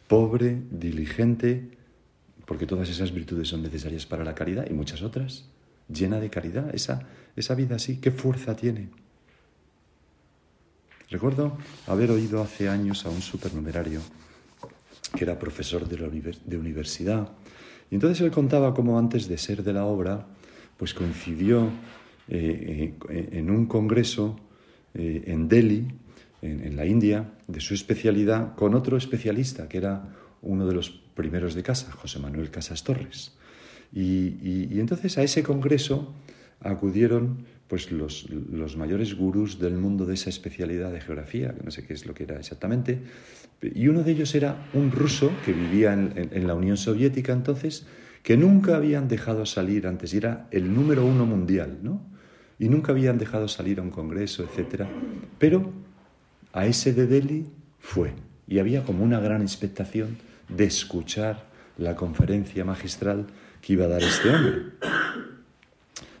pobre, 0.07 0.61
diligente, 0.69 1.69
porque 2.45 2.67
todas 2.67 2.89
esas 2.89 3.11
virtudes 3.11 3.47
son 3.47 3.63
necesarias 3.63 4.05
para 4.05 4.23
la 4.23 4.35
caridad 4.35 4.67
y 4.69 4.73
muchas 4.73 5.01
otras, 5.01 5.45
llena 5.87 6.19
de 6.19 6.29
caridad, 6.29 6.73
esa, 6.75 7.07
esa 7.35 7.55
vida 7.55 7.75
así, 7.75 7.97
¿qué 7.97 8.11
fuerza 8.11 8.55
tiene? 8.55 8.89
Recuerdo 11.09 11.57
haber 11.87 12.11
oído 12.11 12.41
hace 12.41 12.69
años 12.69 13.05
a 13.05 13.09
un 13.09 13.21
supernumerario 13.21 14.01
que 15.15 15.23
era 15.23 15.37
profesor 15.37 15.87
de, 15.87 15.97
la 15.99 16.09
de 16.09 16.57
universidad, 16.57 17.29
y 17.91 17.95
entonces 17.95 18.21
él 18.21 18.31
contaba 18.31 18.73
cómo 18.73 18.97
antes 18.97 19.27
de 19.27 19.37
ser 19.37 19.63
de 19.63 19.73
la 19.73 19.85
obra, 19.85 20.25
pues 20.83 20.93
coincidió 20.93 21.69
eh, 22.27 22.93
eh, 23.09 23.29
en 23.31 23.49
un 23.49 23.67
congreso 23.67 24.37
eh, 24.93 25.23
en 25.27 25.47
Delhi, 25.47 25.87
en, 26.41 26.75
la 26.75 26.85
India, 26.85 27.35
de 27.47 27.61
su 27.61 27.73
especialidad, 27.73 28.53
con 28.55 28.75
otro 28.75 28.97
especialista, 28.97 29.69
que 29.69 29.77
era 29.77 30.13
uno 30.41 30.67
de 30.67 30.73
los 30.73 30.89
primeros 30.89 31.55
de 31.55 31.63
casa, 31.63 31.89
José 31.93 32.19
Manuel 32.19 32.51
Casas 32.51 32.83
Torres. 32.83 33.37
Y, 33.93 34.77
entonces 34.77 35.17
a 35.17 35.23
ese 35.23 35.41
congreso 35.41 36.13
acudieron 36.59 37.45
pues 37.69 37.89
los, 37.93 38.27
mayores 38.75 39.15
gurús 39.15 39.59
del 39.59 39.75
mundo 39.75 40.05
de 40.05 40.15
esa 40.15 40.29
especialidad 40.31 40.91
de 40.91 40.99
geografía, 40.99 41.55
que 41.55 41.63
no 41.63 41.71
sé 41.71 41.85
qué 41.87 41.93
es 41.93 42.05
lo 42.05 42.13
que 42.13 42.23
era 42.23 42.37
exactamente, 42.37 42.99
y 43.61 43.87
uno 43.87 44.03
de 44.03 44.11
ellos 44.11 44.35
era 44.35 44.67
un 44.73 44.91
ruso 44.91 45.31
que 45.45 45.53
vivía 45.53 45.93
en, 45.93 46.45
la 46.45 46.55
Unión 46.55 46.75
Soviética 46.75 47.31
entonces, 47.31 47.85
que 48.23 48.37
nunca 48.37 48.77
habían 48.77 49.07
dejado 49.07 49.45
salir 49.45 49.85
antes, 49.85 50.13
era 50.13 50.47
el 50.49 50.73
número 50.73 51.05
uno 51.05 51.25
mundial, 51.25 51.79
¿no? 51.83 52.01
Y 52.57 52.69
nunca 52.69 52.93
habían 52.93 53.17
dejado 53.17 53.47
salir 53.49 53.79
a 53.79 53.81
un 53.83 53.89
congreso, 53.89 54.43
etc. 54.43 54.85
Pero 55.37 55.71
a 56.53 56.65
ese 56.65 56.93
de 56.93 57.05
Delhi 57.05 57.45
fue, 57.79 58.13
y 58.47 58.59
había 58.59 58.83
como 58.83 59.03
una 59.03 59.19
gran 59.19 59.41
expectación 59.41 60.17
de 60.47 60.63
escuchar 60.63 61.45
la 61.77 61.95
conferencia 61.95 62.63
magistral 62.63 63.27
que 63.61 63.73
iba 63.73 63.85
a 63.85 63.89
dar 63.89 64.03
este 64.03 64.29
hombre. 64.29 64.53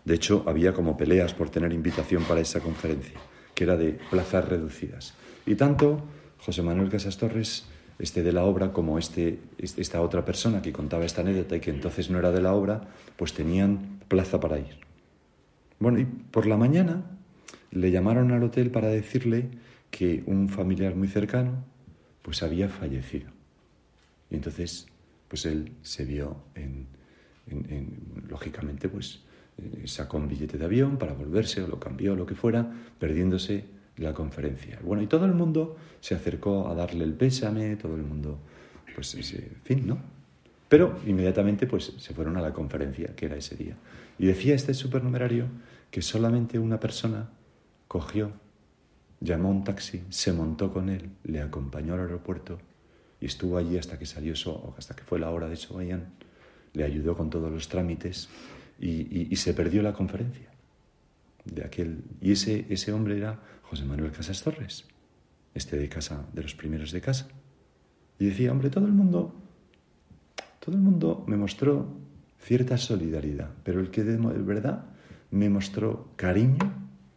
De 0.03 0.15
hecho, 0.15 0.43
había 0.45 0.73
como 0.73 0.97
peleas 0.97 1.33
por 1.33 1.49
tener 1.49 1.71
invitación 1.71 2.23
para 2.23 2.41
esa 2.41 2.59
conferencia, 2.59 3.17
que 3.55 3.63
era 3.63 3.77
de 3.77 3.97
plazas 4.09 4.47
reducidas. 4.49 5.13
Y 5.45 5.55
tanto 5.55 6.03
José 6.39 6.61
Manuel 6.61 6.89
Casas 6.89 7.17
Torres, 7.17 7.65
este 8.03 8.21
de 8.21 8.33
la 8.33 8.43
obra, 8.43 8.73
como 8.73 8.99
este, 8.99 9.39
esta 9.57 10.01
otra 10.01 10.25
persona 10.25 10.61
que 10.61 10.73
contaba 10.73 11.05
esta 11.05 11.21
anécdota 11.21 11.55
y 11.55 11.61
que 11.61 11.71
entonces 11.71 12.09
no 12.09 12.19
era 12.19 12.31
de 12.31 12.41
la 12.41 12.53
obra, 12.53 12.81
pues 13.15 13.33
tenían 13.33 14.01
plaza 14.09 14.41
para 14.41 14.59
ir. 14.59 14.77
Bueno, 15.79 15.99
y 15.99 16.05
por 16.05 16.45
la 16.45 16.57
mañana 16.57 17.05
le 17.71 17.91
llamaron 17.91 18.33
al 18.33 18.43
hotel 18.43 18.71
para 18.71 18.89
decirle 18.89 19.47
que 19.89 20.21
un 20.25 20.49
familiar 20.49 20.95
muy 20.95 21.07
cercano 21.07 21.63
pues 22.21 22.43
había 22.43 22.67
fallecido. 22.67 23.31
Y 24.29 24.35
entonces, 24.35 24.87
pues 25.29 25.45
él 25.45 25.71
se 25.81 26.03
vio 26.03 26.35
en, 26.55 26.87
lógicamente, 28.27 28.89
pues 28.89 29.21
eh, 29.57 29.87
sacó 29.87 30.17
un 30.17 30.27
billete 30.27 30.57
de 30.57 30.65
avión 30.65 30.97
para 30.97 31.13
volverse 31.13 31.61
o 31.63 31.67
lo 31.67 31.79
cambió, 31.79 32.17
lo 32.17 32.25
que 32.25 32.35
fuera, 32.35 32.69
perdiéndose 32.99 33.63
la 33.97 34.13
conferencia. 34.13 34.79
Bueno, 34.83 35.03
y 35.03 35.07
todo 35.07 35.25
el 35.25 35.33
mundo 35.33 35.77
se 35.99 36.15
acercó 36.15 36.67
a 36.67 36.75
darle 36.75 37.03
el 37.03 37.13
pésame, 37.13 37.75
todo 37.75 37.95
el 37.95 38.03
mundo, 38.03 38.39
pues, 38.95 39.15
ese, 39.15 39.51
fin, 39.63 39.87
¿no? 39.87 39.97
Pero 40.67 40.99
inmediatamente, 41.05 41.67
pues, 41.67 41.93
se 41.97 42.13
fueron 42.13 42.37
a 42.37 42.41
la 42.41 42.53
conferencia, 42.53 43.15
que 43.15 43.27
era 43.27 43.35
ese 43.35 43.55
día. 43.55 43.75
Y 44.17 44.25
decía 44.25 44.55
este 44.55 44.73
supernumerario 44.73 45.47
que 45.91 46.01
solamente 46.01 46.57
una 46.57 46.79
persona 46.79 47.29
cogió, 47.87 48.31
llamó 49.19 49.51
un 49.51 49.63
taxi, 49.63 50.03
se 50.09 50.33
montó 50.33 50.73
con 50.73 50.89
él, 50.89 51.11
le 51.23 51.41
acompañó 51.41 51.93
al 51.93 52.01
aeropuerto 52.01 52.57
y 53.21 53.27
estuvo 53.27 53.57
allí 53.57 53.77
hasta 53.77 53.97
que 53.97 54.05
salió 54.05 54.33
eso, 54.33 54.73
hasta 54.77 54.95
que 54.95 55.03
fue 55.03 55.19
la 55.19 55.29
hora 55.29 55.47
de 55.47 55.55
Sobayan, 55.55 56.13
le 56.73 56.83
ayudó 56.83 57.15
con 57.15 57.29
todos 57.29 57.51
los 57.51 57.69
trámites 57.69 58.27
y, 58.79 59.33
se 59.35 59.53
perdió 59.53 59.81
la 59.81 59.93
conferencia 59.93 60.49
de 61.45 61.63
aquel. 61.63 62.03
Y 62.19 62.31
ese, 62.31 62.65
ese 62.69 62.91
hombre 62.91 63.17
era 63.17 63.39
José 63.73 63.85
Manuel 63.85 64.11
Casas 64.11 64.43
Torres, 64.43 64.85
este 65.55 65.79
de 65.79 65.89
casa, 65.89 66.27
de 66.31 66.43
los 66.43 66.53
primeros 66.53 66.91
de 66.91 67.01
casa. 67.01 67.27
Y 68.19 68.25
decía, 68.25 68.51
hombre, 68.51 68.69
todo 68.69 68.85
el 68.85 68.91
mundo, 68.91 69.33
todo 70.59 70.75
el 70.75 70.81
mundo 70.83 71.23
me 71.25 71.37
mostró 71.37 71.87
cierta 72.39 72.77
solidaridad, 72.77 73.49
pero 73.63 73.79
el 73.79 73.89
que 73.89 74.03
de 74.03 74.17
verdad 74.17 74.85
me 75.31 75.49
mostró 75.49 76.09
cariño 76.17 76.71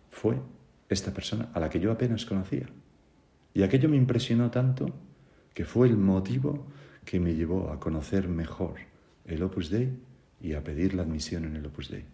fue 0.09 0.41
esta 0.89 1.13
persona 1.13 1.51
a 1.53 1.61
la 1.61 1.69
que 1.69 1.79
yo 1.79 1.93
apenas 1.93 2.25
conocía. 2.25 2.65
Y 3.53 3.63
aquello 3.63 3.91
me 3.91 3.99
impresionó 3.99 4.51
tanto 4.51 4.87
que 5.53 5.67
fue 5.67 5.89
el 5.89 5.99
motivo 5.99 6.69
que 7.05 7.21
me 7.21 7.35
llevó 7.35 7.71
a 7.71 7.79
conocer 7.79 8.29
mejor 8.29 8.77
el 9.27 9.43
Opus 9.43 9.69
Dei 9.69 9.93
y 10.41 10.55
a 10.55 10.65
pedir 10.65 10.95
la 10.95 11.03
admisión 11.03 11.45
en 11.45 11.57
el 11.57 11.67
Opus 11.67 11.91
Dei. 11.91 12.07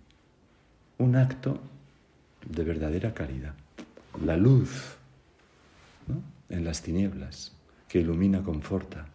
Un 0.98 1.14
acto 1.14 1.60
de 2.44 2.64
verdadera 2.64 3.14
caridad. 3.14 3.54
La 4.24 4.36
luz 4.36 4.96
en 6.48 6.64
las 6.64 6.82
tinieblas 6.82 7.52
que 7.88 8.00
ilumina, 8.00 8.42
conforta. 8.42 9.06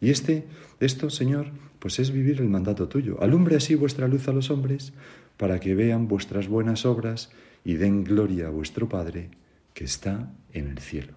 Y 0.00 0.10
este, 0.10 0.44
esto, 0.80 1.10
Señor, 1.10 1.46
pues 1.78 1.98
es 1.98 2.10
vivir 2.10 2.40
el 2.40 2.48
mandato 2.48 2.88
tuyo. 2.88 3.22
Alumbre 3.22 3.56
así 3.56 3.74
vuestra 3.74 4.08
luz 4.08 4.28
a 4.28 4.32
los 4.32 4.50
hombres 4.50 4.92
para 5.36 5.60
que 5.60 5.74
vean 5.74 6.08
vuestras 6.08 6.48
buenas 6.48 6.86
obras 6.86 7.30
y 7.64 7.74
den 7.74 8.04
gloria 8.04 8.48
a 8.48 8.50
vuestro 8.50 8.88
Padre 8.88 9.30
que 9.74 9.84
está 9.84 10.30
en 10.52 10.68
el 10.68 10.78
cielo. 10.78 11.14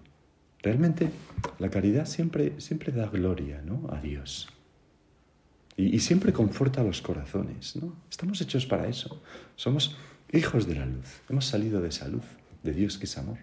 Realmente 0.62 1.10
la 1.58 1.70
caridad 1.70 2.06
siempre, 2.06 2.60
siempre 2.60 2.92
da 2.92 3.08
gloria 3.08 3.62
¿no? 3.64 3.88
a 3.90 4.00
Dios. 4.00 4.48
Y, 5.76 6.00
siempre 6.00 6.32
conforta 6.32 6.82
los 6.82 7.00
corazones. 7.00 7.76
¿no? 7.76 7.94
Estamos 8.10 8.40
hechos 8.40 8.66
para 8.66 8.88
eso. 8.88 9.22
Somos 9.54 9.96
hijos 10.32 10.66
de 10.66 10.74
la 10.74 10.86
luz. 10.86 11.22
Hemos 11.28 11.46
salido 11.46 11.80
de 11.80 11.88
esa 11.88 12.08
luz, 12.08 12.24
de 12.62 12.72
Dios 12.72 12.98
que 12.98 13.04
es 13.04 13.18
amor. 13.18 13.38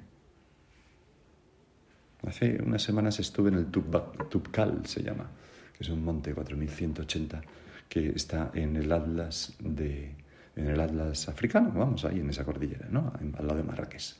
Hace 2.25 2.61
unas 2.63 2.81
semanas 2.81 3.19
estuve 3.19 3.49
en 3.49 3.55
el 3.55 3.67
Tubkal, 3.67 4.85
se 4.85 5.03
llama, 5.03 5.29
que 5.77 5.83
es 5.83 5.89
un 5.89 6.03
monte 6.03 6.33
4180 6.33 7.41
que 7.87 8.09
está 8.09 8.51
en 8.55 8.75
el 8.75 8.91
Atlas 8.91 9.53
de 9.59 10.15
en 10.55 10.69
el 10.69 10.79
Atlas 10.79 11.27
africano, 11.27 11.71
vamos 11.75 12.05
ahí 12.05 12.19
en 12.19 12.29
esa 12.29 12.45
cordillera, 12.45 12.87
¿no? 12.89 13.11
al 13.37 13.45
lado 13.45 13.57
de 13.57 13.63
Marrakech. 13.63 14.15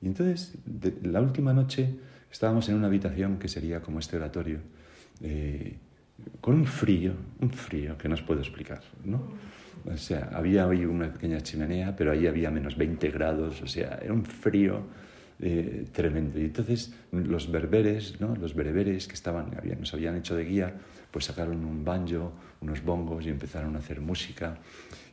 Y 0.00 0.06
entonces, 0.06 0.54
la 1.02 1.20
última 1.20 1.52
noche 1.52 1.92
estábamos 2.30 2.68
en 2.68 2.76
una 2.76 2.86
habitación 2.86 3.38
que 3.38 3.48
sería 3.48 3.80
como 3.80 3.98
este 3.98 4.16
oratorio, 4.16 4.60
eh, 5.22 5.76
con 6.40 6.54
un 6.54 6.66
frío, 6.66 7.14
un 7.40 7.50
frío 7.50 7.98
que 7.98 8.08
no 8.08 8.14
os 8.14 8.22
puedo 8.22 8.40
explicar, 8.40 8.82
¿no? 9.04 9.22
O 9.84 9.96
sea, 9.96 10.30
había 10.32 10.66
hoy 10.66 10.84
una 10.84 11.12
pequeña 11.12 11.40
chimenea, 11.40 11.94
pero 11.94 12.12
ahí 12.12 12.26
había 12.26 12.50
menos 12.50 12.76
20 12.76 13.10
grados, 13.10 13.62
o 13.62 13.66
sea, 13.66 13.98
era 14.02 14.12
un 14.12 14.24
frío 14.24 14.82
eh, 15.38 15.86
tremendo. 15.92 16.38
Y 16.40 16.44
entonces 16.46 16.92
los 17.12 17.50
berberes, 17.50 18.20
¿no? 18.20 18.34
los 18.36 18.54
bereberes 18.54 19.06
que 19.06 19.14
estaban, 19.14 19.56
habían, 19.56 19.80
nos 19.80 19.92
habían 19.92 20.16
hecho 20.16 20.34
de 20.34 20.44
guía, 20.44 20.74
pues 21.10 21.26
sacaron 21.26 21.64
un 21.64 21.84
banjo, 21.84 22.32
unos 22.60 22.82
bongos 22.82 23.26
y 23.26 23.30
empezaron 23.30 23.76
a 23.76 23.78
hacer 23.78 24.00
música 24.00 24.58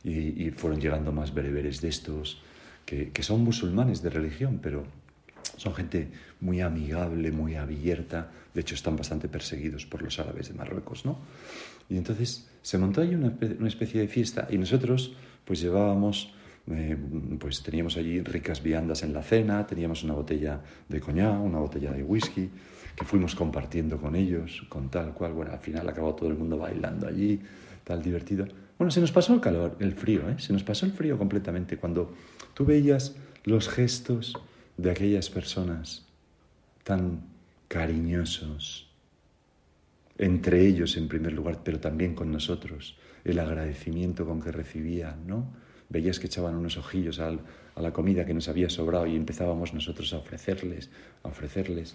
y, 0.02 0.50
fueron 0.50 0.80
llegando 0.80 1.12
más 1.12 1.32
bereberes 1.32 1.80
de 1.80 1.88
estos, 1.88 2.42
que, 2.84 3.10
que 3.10 3.22
son 3.22 3.42
musulmanes 3.42 4.02
de 4.02 4.10
religión, 4.10 4.60
pero 4.62 4.84
son 5.56 5.74
gente 5.74 6.08
muy 6.40 6.60
amigable, 6.60 7.30
muy 7.30 7.54
abierta. 7.54 8.30
De 8.52 8.60
hecho, 8.60 8.74
están 8.74 8.96
bastante 8.96 9.28
perseguidos 9.28 9.86
por 9.86 10.02
los 10.02 10.18
árabes 10.18 10.48
de 10.48 10.54
Marruecos, 10.54 11.04
¿no? 11.04 11.18
Y 11.88 11.96
entonces 11.96 12.48
se 12.62 12.78
montó 12.78 13.02
ahí 13.02 13.14
una, 13.14 13.36
especie 13.68 14.00
de 14.00 14.08
fiesta 14.08 14.48
y 14.50 14.58
nosotros 14.58 15.14
pues 15.44 15.60
llevábamos, 15.60 16.32
eh, 16.68 16.96
pues 17.38 17.62
teníamos 17.62 17.96
allí 17.96 18.22
ricas 18.22 18.62
viandas 18.62 19.02
en 19.02 19.12
la 19.12 19.22
cena, 19.22 19.66
teníamos 19.66 20.02
una 20.02 20.14
botella 20.14 20.60
de 20.88 21.00
coñac, 21.00 21.40
una 21.40 21.58
botella 21.58 21.92
de 21.92 22.02
whisky, 22.02 22.48
que 22.96 23.04
fuimos 23.04 23.34
compartiendo 23.34 23.98
con 23.98 24.16
ellos, 24.16 24.64
con 24.68 24.88
tal 24.88 25.12
cual. 25.12 25.32
Bueno, 25.32 25.52
al 25.52 25.58
final 25.58 25.88
acabó 25.88 26.14
todo 26.14 26.30
el 26.30 26.36
mundo 26.36 26.56
bailando 26.56 27.06
allí, 27.06 27.40
tal 27.82 28.02
divertido. 28.02 28.46
Bueno, 28.78 28.90
se 28.90 29.00
nos 29.00 29.12
pasó 29.12 29.34
el 29.34 29.40
calor, 29.40 29.76
el 29.80 29.92
frío, 29.92 30.28
¿eh? 30.30 30.36
Se 30.38 30.52
nos 30.52 30.64
pasó 30.64 30.86
el 30.86 30.92
frío 30.92 31.18
completamente 31.18 31.76
cuando 31.76 32.14
tú 32.54 32.64
veías 32.64 33.14
los 33.44 33.68
gestos 33.68 34.34
de 34.76 34.90
aquellas 34.90 35.30
personas 35.30 36.06
tan 36.82 37.22
cariñosos, 37.68 38.83
entre 40.18 40.66
ellos 40.66 40.96
en 40.96 41.08
primer 41.08 41.32
lugar, 41.32 41.60
pero 41.64 41.80
también 41.80 42.14
con 42.14 42.30
nosotros, 42.30 42.96
el 43.24 43.38
agradecimiento 43.38 44.26
con 44.26 44.40
que 44.40 44.52
recibían, 44.52 45.26
¿no? 45.26 45.52
Veías 45.88 46.18
que 46.18 46.26
echaban 46.26 46.54
unos 46.54 46.76
ojillos 46.76 47.20
a 47.20 47.36
la 47.76 47.92
comida 47.92 48.24
que 48.24 48.34
nos 48.34 48.48
había 48.48 48.70
sobrado 48.70 49.06
y 49.06 49.16
empezábamos 49.16 49.74
nosotros 49.74 50.12
a 50.12 50.18
ofrecerles, 50.18 50.90
a 51.22 51.28
ofrecerles. 51.28 51.94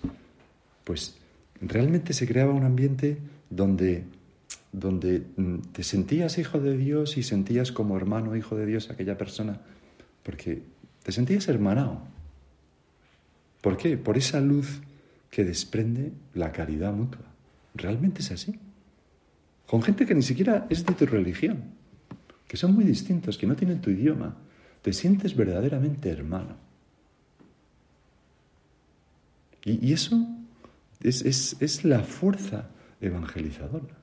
Pues 0.84 1.18
realmente 1.62 2.14
se 2.14 2.28
creaba 2.28 2.54
un 2.54 2.64
ambiente 2.64 3.18
donde, 3.50 4.04
donde 4.72 5.24
mm, 5.36 5.58
te 5.72 5.84
sentías 5.84 6.38
hijo 6.38 6.60
de 6.60 6.78
Dios 6.78 7.18
y 7.18 7.24
sentías 7.24 7.72
como 7.72 7.98
hermano, 7.98 8.36
hijo 8.36 8.56
de 8.56 8.66
Dios 8.66 8.90
aquella 8.90 9.18
persona, 9.18 9.62
porque 10.24 10.62
te 11.04 11.12
sentías 11.12 11.48
hermanado. 11.48 12.02
¿Por 13.62 13.78
qué? 13.78 13.98
Por 13.98 14.18
esa 14.18 14.40
luz 14.40 14.82
que 15.30 15.44
desprende 15.44 16.12
la 16.34 16.52
caridad 16.52 16.94
mutua. 16.94 17.29
Realmente 17.80 18.22
es 18.22 18.32
así. 18.32 18.60
Con 19.66 19.82
gente 19.82 20.06
que 20.06 20.14
ni 20.14 20.22
siquiera 20.22 20.68
es 20.70 20.86
de 20.86 20.94
tu 20.94 21.06
religión, 21.06 21.64
que 22.48 22.58
son 22.58 22.74
muy 22.74 22.84
distintos, 22.84 23.38
que 23.38 23.48
no 23.48 23.56
tienen 23.56 23.82
tu 23.82 23.90
idioma. 23.90 24.36
Te 24.82 24.92
sientes 24.94 25.36
verdaderamente 25.36 26.10
hermano. 26.10 26.56
Y, 29.64 29.94
eso 29.94 30.28
es, 31.02 31.86
la 31.86 32.00
fuerza 32.00 32.70
evangelizadora. 33.02 33.98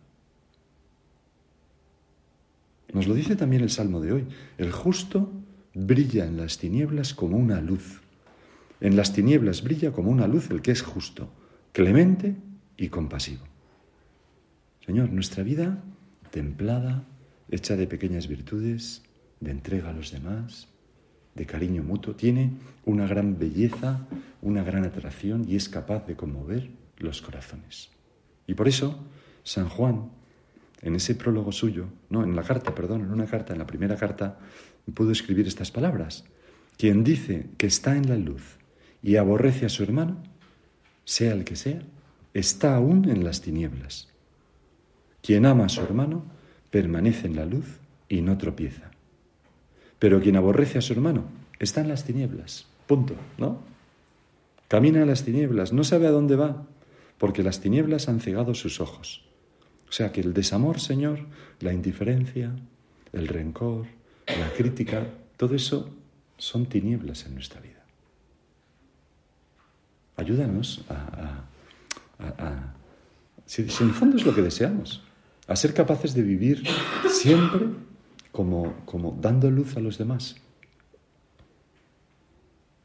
Nos 2.92 3.06
lo 3.06 3.14
dice 3.14 3.36
también 3.36 3.62
el 3.62 3.70
Salmo 3.70 4.00
de 4.00 4.12
hoy. 4.12 4.26
El 4.58 4.70
justo 4.72 5.32
brilla 5.74 6.24
en 6.24 6.36
las 6.36 6.58
tinieblas 6.58 7.14
como 7.14 7.36
una 7.36 7.60
luz. 7.60 8.00
En 8.80 8.96
las 8.96 9.12
tinieblas 9.12 9.62
brilla 9.62 9.92
como 9.92 10.10
una 10.10 10.28
luz 10.28 10.50
el 10.50 10.62
que 10.62 10.70
es 10.70 10.82
justo, 10.82 11.28
clemente 11.72 12.36
y 12.76 12.88
compasivo. 12.88 13.55
Señor, 14.86 15.10
nuestra 15.10 15.42
vida 15.42 15.82
templada, 16.30 17.02
hecha 17.50 17.74
de 17.74 17.88
pequeñas 17.88 18.28
virtudes, 18.28 19.02
de 19.40 19.50
entrega 19.50 19.90
a 19.90 19.92
los 19.92 20.12
demás, 20.12 20.68
de 21.34 21.44
cariño 21.44 21.82
mutuo, 21.82 22.14
tiene 22.14 22.52
una 22.84 23.08
gran 23.08 23.36
belleza, 23.36 24.06
una 24.42 24.62
gran 24.62 24.84
atracción 24.84 25.44
y 25.48 25.56
es 25.56 25.68
capaz 25.68 26.06
de 26.06 26.14
conmover 26.14 26.70
los 26.98 27.20
corazones. 27.20 27.90
Y 28.46 28.54
por 28.54 28.68
eso, 28.68 28.96
San 29.42 29.68
Juan, 29.68 30.10
en 30.82 30.94
ese 30.94 31.16
prólogo 31.16 31.50
suyo, 31.50 31.86
no, 32.08 32.22
en 32.22 32.36
la 32.36 32.44
carta, 32.44 32.72
perdón, 32.72 33.00
en 33.00 33.10
una 33.10 33.26
carta, 33.26 33.52
en 33.52 33.58
la 33.58 33.66
primera 33.66 33.96
carta, 33.96 34.38
pudo 34.94 35.10
escribir 35.10 35.48
estas 35.48 35.72
palabras. 35.72 36.24
Quien 36.78 37.02
dice 37.02 37.48
que 37.58 37.66
está 37.66 37.96
en 37.96 38.08
la 38.08 38.16
luz 38.16 38.56
y 39.02 39.16
aborrece 39.16 39.66
a 39.66 39.68
su 39.68 39.82
hermano, 39.82 40.22
sea 41.04 41.32
el 41.32 41.42
que 41.42 41.56
sea, 41.56 41.80
está 42.34 42.76
aún 42.76 43.08
en 43.08 43.24
las 43.24 43.40
tinieblas. 43.40 44.12
Quien 45.26 45.44
ama 45.44 45.64
a 45.64 45.68
su 45.68 45.80
hermano 45.80 46.22
permanece 46.70 47.26
en 47.26 47.34
la 47.34 47.44
luz 47.44 47.80
y 48.08 48.20
no 48.20 48.38
tropieza. 48.38 48.92
Pero 49.98 50.20
quien 50.20 50.36
aborrece 50.36 50.78
a 50.78 50.82
su 50.82 50.92
hermano 50.92 51.24
está 51.58 51.80
en 51.80 51.88
las 51.88 52.04
tinieblas. 52.04 52.66
Punto, 52.86 53.16
¿no? 53.36 53.58
Camina 54.68 55.02
en 55.02 55.08
las 55.08 55.24
tinieblas, 55.24 55.72
no 55.72 55.82
sabe 55.82 56.06
a 56.06 56.12
dónde 56.12 56.36
va, 56.36 56.64
porque 57.18 57.42
las 57.42 57.60
tinieblas 57.60 58.08
han 58.08 58.20
cegado 58.20 58.54
sus 58.54 58.80
ojos. 58.80 59.24
O 59.88 59.92
sea 59.92 60.12
que 60.12 60.20
el 60.20 60.32
desamor, 60.32 60.78
Señor, 60.78 61.26
la 61.58 61.72
indiferencia, 61.72 62.52
el 63.12 63.26
rencor, 63.26 63.86
la 64.28 64.52
crítica, 64.56 65.08
todo 65.36 65.56
eso 65.56 65.90
son 66.36 66.66
tinieblas 66.66 67.26
en 67.26 67.34
nuestra 67.34 67.60
vida. 67.60 67.84
Ayúdanos 70.14 70.84
a... 70.88 71.46
si 73.44 73.62
en 73.62 73.88
el 73.88 73.94
fondo 73.94 74.16
es 74.18 74.24
lo 74.24 74.32
que 74.32 74.42
deseamos, 74.42 75.02
a 75.46 75.56
ser 75.56 75.74
capaces 75.74 76.14
de 76.14 76.22
vivir 76.22 76.64
siempre 77.08 77.66
como, 78.32 78.74
como 78.84 79.16
dando 79.20 79.50
luz 79.50 79.76
a 79.76 79.80
los 79.80 79.98
demás 79.98 80.36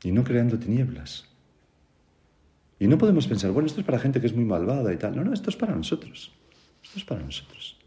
y 0.03 0.11
no 0.11 0.23
creando 0.23 0.57
tinieblas. 0.59 1.25
Y 2.79 2.87
no 2.87 2.97
podemos 2.97 3.27
pensar, 3.27 3.51
bueno, 3.51 3.67
esto 3.67 3.81
es 3.81 3.85
para 3.85 3.99
gente 3.99 4.19
que 4.19 4.27
es 4.27 4.35
muy 4.35 4.45
malvada 4.45 4.91
y 4.93 4.97
tal. 4.97 5.15
No, 5.15 5.23
no, 5.23 5.33
esto 5.33 5.49
es 5.49 5.55
para 5.55 5.75
nosotros. 5.75 6.31
Esto 6.83 6.97
es 6.97 7.05
para 7.05 7.21
nosotros. 7.21 7.77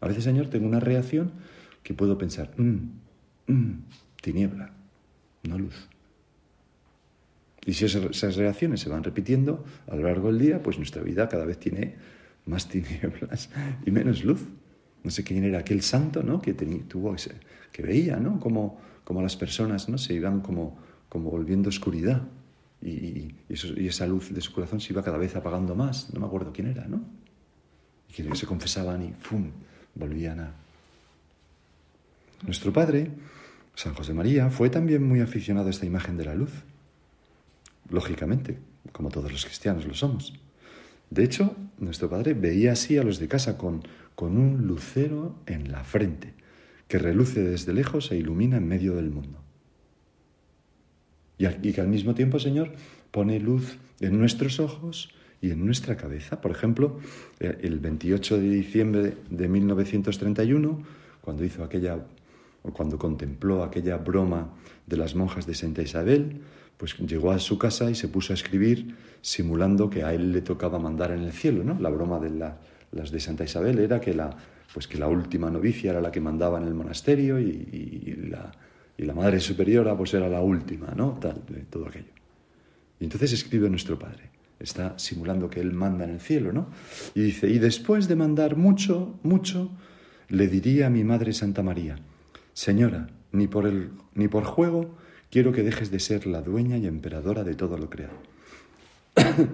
A 0.00 0.08
veces, 0.08 0.24
Señor, 0.24 0.48
tengo 0.48 0.66
una 0.66 0.80
reacción 0.80 1.32
que 1.82 1.94
puedo 1.94 2.18
pensar, 2.18 2.52
mmm, 2.58 2.90
mmm, 3.46 3.72
tiniebla, 4.20 4.72
no 5.44 5.58
luz. 5.58 5.88
Y 7.64 7.74
si 7.74 7.86
esas 7.86 8.36
reacciones 8.36 8.80
se 8.80 8.88
van 8.88 9.02
repitiendo 9.02 9.64
a 9.86 9.96
lo 9.96 10.02
largo 10.02 10.28
del 10.28 10.38
día, 10.38 10.62
pues 10.62 10.76
nuestra 10.76 11.02
vida 11.02 11.28
cada 11.28 11.44
vez 11.44 11.58
tiene 11.58 11.96
más 12.48 12.68
tinieblas 12.68 13.50
y 13.86 13.90
menos 13.90 14.24
luz. 14.24 14.46
No 15.04 15.10
sé 15.10 15.22
quién 15.22 15.44
era 15.44 15.60
aquel 15.60 15.82
santo, 15.82 16.22
¿no? 16.22 16.40
Que 16.40 16.54
tuvo 16.54 17.14
ese, 17.14 17.34
que 17.72 17.82
veía, 17.82 18.16
¿no? 18.16 18.40
Como, 18.40 18.80
como 19.04 19.22
las 19.22 19.36
personas, 19.36 19.88
¿no? 19.88 19.96
Se 19.96 20.14
iban 20.14 20.40
como, 20.40 20.76
como 21.08 21.30
volviendo 21.30 21.68
oscuridad 21.68 22.22
y, 22.82 22.88
y, 22.90 23.34
esa 23.48 24.06
luz 24.06 24.32
de 24.32 24.40
su 24.40 24.52
corazón 24.52 24.80
se 24.80 24.92
iba 24.92 25.02
cada 25.02 25.18
vez 25.18 25.36
apagando 25.36 25.74
más. 25.74 26.12
No 26.12 26.20
me 26.20 26.26
acuerdo 26.26 26.52
quién 26.52 26.68
era, 26.68 26.86
¿no? 26.88 27.00
Y 28.08 28.22
que 28.22 28.36
se 28.36 28.46
confesaban 28.46 29.02
y 29.02 29.12
¡fum! 29.20 29.50
volvían 29.94 30.40
a. 30.40 30.52
Nuestro 32.42 32.72
padre, 32.72 33.10
San 33.74 33.94
José 33.94 34.14
María, 34.14 34.48
fue 34.50 34.70
también 34.70 35.06
muy 35.06 35.20
aficionado 35.20 35.68
a 35.68 35.70
esta 35.70 35.86
imagen 35.86 36.16
de 36.16 36.24
la 36.24 36.34
luz. 36.34 36.52
Lógicamente, 37.90 38.58
como 38.92 39.10
todos 39.10 39.30
los 39.32 39.44
cristianos 39.44 39.86
lo 39.86 39.94
somos. 39.94 40.32
De 41.10 41.24
hecho, 41.24 41.56
nuestro 41.78 42.10
padre 42.10 42.34
veía 42.34 42.72
así 42.72 42.98
a 42.98 43.02
los 43.02 43.18
de 43.18 43.28
casa 43.28 43.56
con, 43.56 43.82
con 44.14 44.36
un 44.36 44.66
lucero 44.66 45.36
en 45.46 45.72
la 45.72 45.84
frente, 45.84 46.34
que 46.86 46.98
reluce 46.98 47.42
desde 47.42 47.72
lejos 47.72 48.10
e 48.10 48.16
ilumina 48.16 48.56
en 48.56 48.68
medio 48.68 48.94
del 48.96 49.10
mundo. 49.10 49.38
Y, 51.38 51.72
que 51.72 51.80
al 51.80 51.88
mismo 51.88 52.14
tiempo, 52.14 52.40
Señor, 52.40 52.72
pone 53.10 53.38
luz 53.38 53.78
en 54.00 54.18
nuestros 54.18 54.58
ojos 54.58 55.10
y 55.40 55.52
en 55.52 55.64
nuestra 55.64 55.96
cabeza. 55.96 56.40
Por 56.40 56.50
ejemplo, 56.50 56.98
eh, 57.38 57.58
el 57.62 57.78
28 57.78 58.38
de 58.38 58.50
diciembre 58.50 59.16
de 59.30 59.48
1931, 59.48 60.82
cuando 61.20 61.44
hizo 61.44 61.62
aquella 61.62 61.98
o 62.64 62.72
cuando 62.72 62.98
contempló 62.98 63.62
aquella 63.62 63.98
broma 63.98 64.52
de 64.86 64.96
las 64.96 65.14
monjas 65.14 65.46
de 65.46 65.54
Santa 65.54 65.82
Isabel, 65.82 66.40
pues 66.78 66.96
llegó 66.96 67.32
a 67.32 67.38
su 67.40 67.58
casa 67.58 67.90
y 67.90 67.94
se 67.94 68.08
puso 68.08 68.32
a 68.32 68.34
escribir 68.34 68.94
simulando 69.20 69.90
que 69.90 70.04
a 70.04 70.14
él 70.14 70.32
le 70.32 70.40
tocaba 70.40 70.78
mandar 70.78 71.10
en 71.10 71.24
el 71.24 71.32
cielo, 71.32 71.64
¿no? 71.64 71.78
La 71.78 71.90
broma 71.90 72.20
de 72.20 72.30
las 72.30 73.10
de 73.10 73.20
Santa 73.20 73.44
Isabel 73.44 73.80
era 73.80 74.00
que 74.00 74.14
la, 74.14 74.34
pues 74.72 74.86
que 74.86 74.96
la 74.96 75.08
última 75.08 75.50
novicia 75.50 75.90
era 75.90 76.00
la 76.00 76.12
que 76.12 76.20
mandaba 76.20 76.58
en 76.58 76.66
el 76.66 76.74
monasterio 76.74 77.40
y, 77.40 78.28
la, 78.30 78.52
y 78.96 79.02
la, 79.02 79.12
madre 79.12 79.40
superiora 79.40 79.96
pues 79.96 80.14
era 80.14 80.28
la 80.28 80.40
última, 80.40 80.92
¿no? 80.96 81.18
Tal, 81.20 81.42
todo 81.68 81.88
aquello. 81.88 82.12
Y 83.00 83.04
entonces 83.04 83.32
escribe 83.32 83.68
nuestro 83.68 83.98
padre, 83.98 84.30
está 84.60 84.96
simulando 84.98 85.50
que 85.50 85.60
él 85.60 85.72
manda 85.72 86.04
en 86.04 86.10
el 86.10 86.20
cielo, 86.20 86.52
¿no? 86.52 86.68
Y 87.14 87.22
dice, 87.22 87.48
y 87.48 87.58
después 87.58 88.06
de 88.06 88.14
mandar 88.14 88.56
mucho, 88.56 89.18
mucho, 89.24 89.72
le 90.28 90.46
diría 90.46 90.86
a 90.86 90.90
mi 90.90 91.02
madre 91.02 91.32
Santa 91.32 91.62
María, 91.64 91.96
Señora, 92.52 93.08
ni 93.32 93.46
por, 93.46 93.66
el, 93.66 93.90
ni 94.14 94.28
por 94.28 94.44
juego 94.44 94.96
quiero 95.30 95.52
que 95.52 95.62
dejes 95.62 95.90
de 95.90 96.00
ser 96.00 96.26
la 96.26 96.42
dueña 96.42 96.76
y 96.76 96.86
emperadora 96.86 97.44
de 97.44 97.54
todo 97.54 97.78
lo 97.78 97.90
creado. 97.90 98.18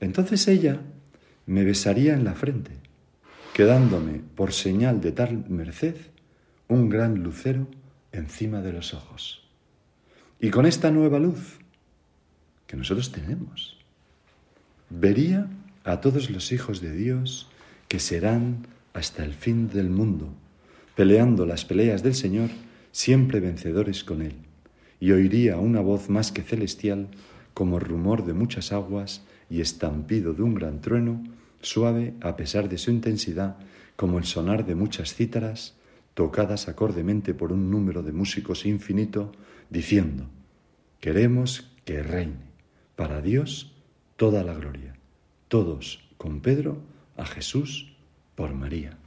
Entonces 0.00 0.46
ella 0.48 0.80
me 1.46 1.64
besaría 1.64 2.14
en 2.14 2.24
la 2.24 2.34
frente, 2.34 2.72
quedándome 3.52 4.20
por 4.34 4.52
señal 4.52 5.00
de 5.00 5.12
tal 5.12 5.48
merced 5.48 5.96
un 6.68 6.88
gran 6.88 7.22
lucero 7.22 7.66
encima 8.12 8.60
de 8.62 8.72
los 8.72 8.94
ojos. 8.94 9.48
Y 10.40 10.50
con 10.50 10.66
esta 10.66 10.90
nueva 10.90 11.18
luz 11.18 11.58
que 12.66 12.76
nosotros 12.76 13.12
tenemos, 13.12 13.76
vería 14.88 15.48
a 15.84 16.00
todos 16.00 16.30
los 16.30 16.52
hijos 16.52 16.80
de 16.80 16.94
Dios 16.94 17.48
que 17.88 17.98
serán 17.98 18.66
hasta 18.92 19.24
el 19.24 19.34
fin 19.34 19.68
del 19.68 19.90
mundo, 19.90 20.32
peleando 20.94 21.46
las 21.46 21.64
peleas 21.64 22.02
del 22.02 22.14
Señor, 22.14 22.50
siempre 22.92 23.40
vencedores 23.40 24.04
con 24.04 24.22
Él, 24.22 24.34
y 25.00 25.12
oiría 25.12 25.56
una 25.56 25.80
voz 25.80 26.10
más 26.10 26.30
que 26.30 26.42
celestial, 26.42 27.08
como 27.54 27.80
rumor 27.80 28.24
de 28.24 28.34
muchas 28.34 28.70
aguas 28.70 29.22
y 29.48 29.60
estampido 29.60 30.34
de 30.34 30.42
un 30.42 30.54
gran 30.54 30.80
trueno, 30.80 31.24
suave 31.62 32.14
a 32.20 32.36
pesar 32.36 32.68
de 32.68 32.78
su 32.78 32.90
intensidad, 32.90 33.56
como 33.96 34.18
el 34.18 34.24
sonar 34.24 34.64
de 34.66 34.74
muchas 34.74 35.14
cítaras, 35.14 35.74
tocadas 36.14 36.68
acordemente 36.68 37.34
por 37.34 37.52
un 37.52 37.70
número 37.70 38.02
de 38.02 38.12
músicos 38.12 38.66
infinito, 38.66 39.32
diciendo, 39.70 40.26
queremos 41.00 41.70
que 41.84 42.02
reine 42.02 42.50
para 42.94 43.22
Dios 43.22 43.72
toda 44.16 44.44
la 44.44 44.54
gloria, 44.54 44.94
todos 45.48 46.08
con 46.18 46.40
Pedro 46.40 46.78
a 47.16 47.24
Jesús 47.24 47.96
por 48.34 48.54
María. 48.54 48.98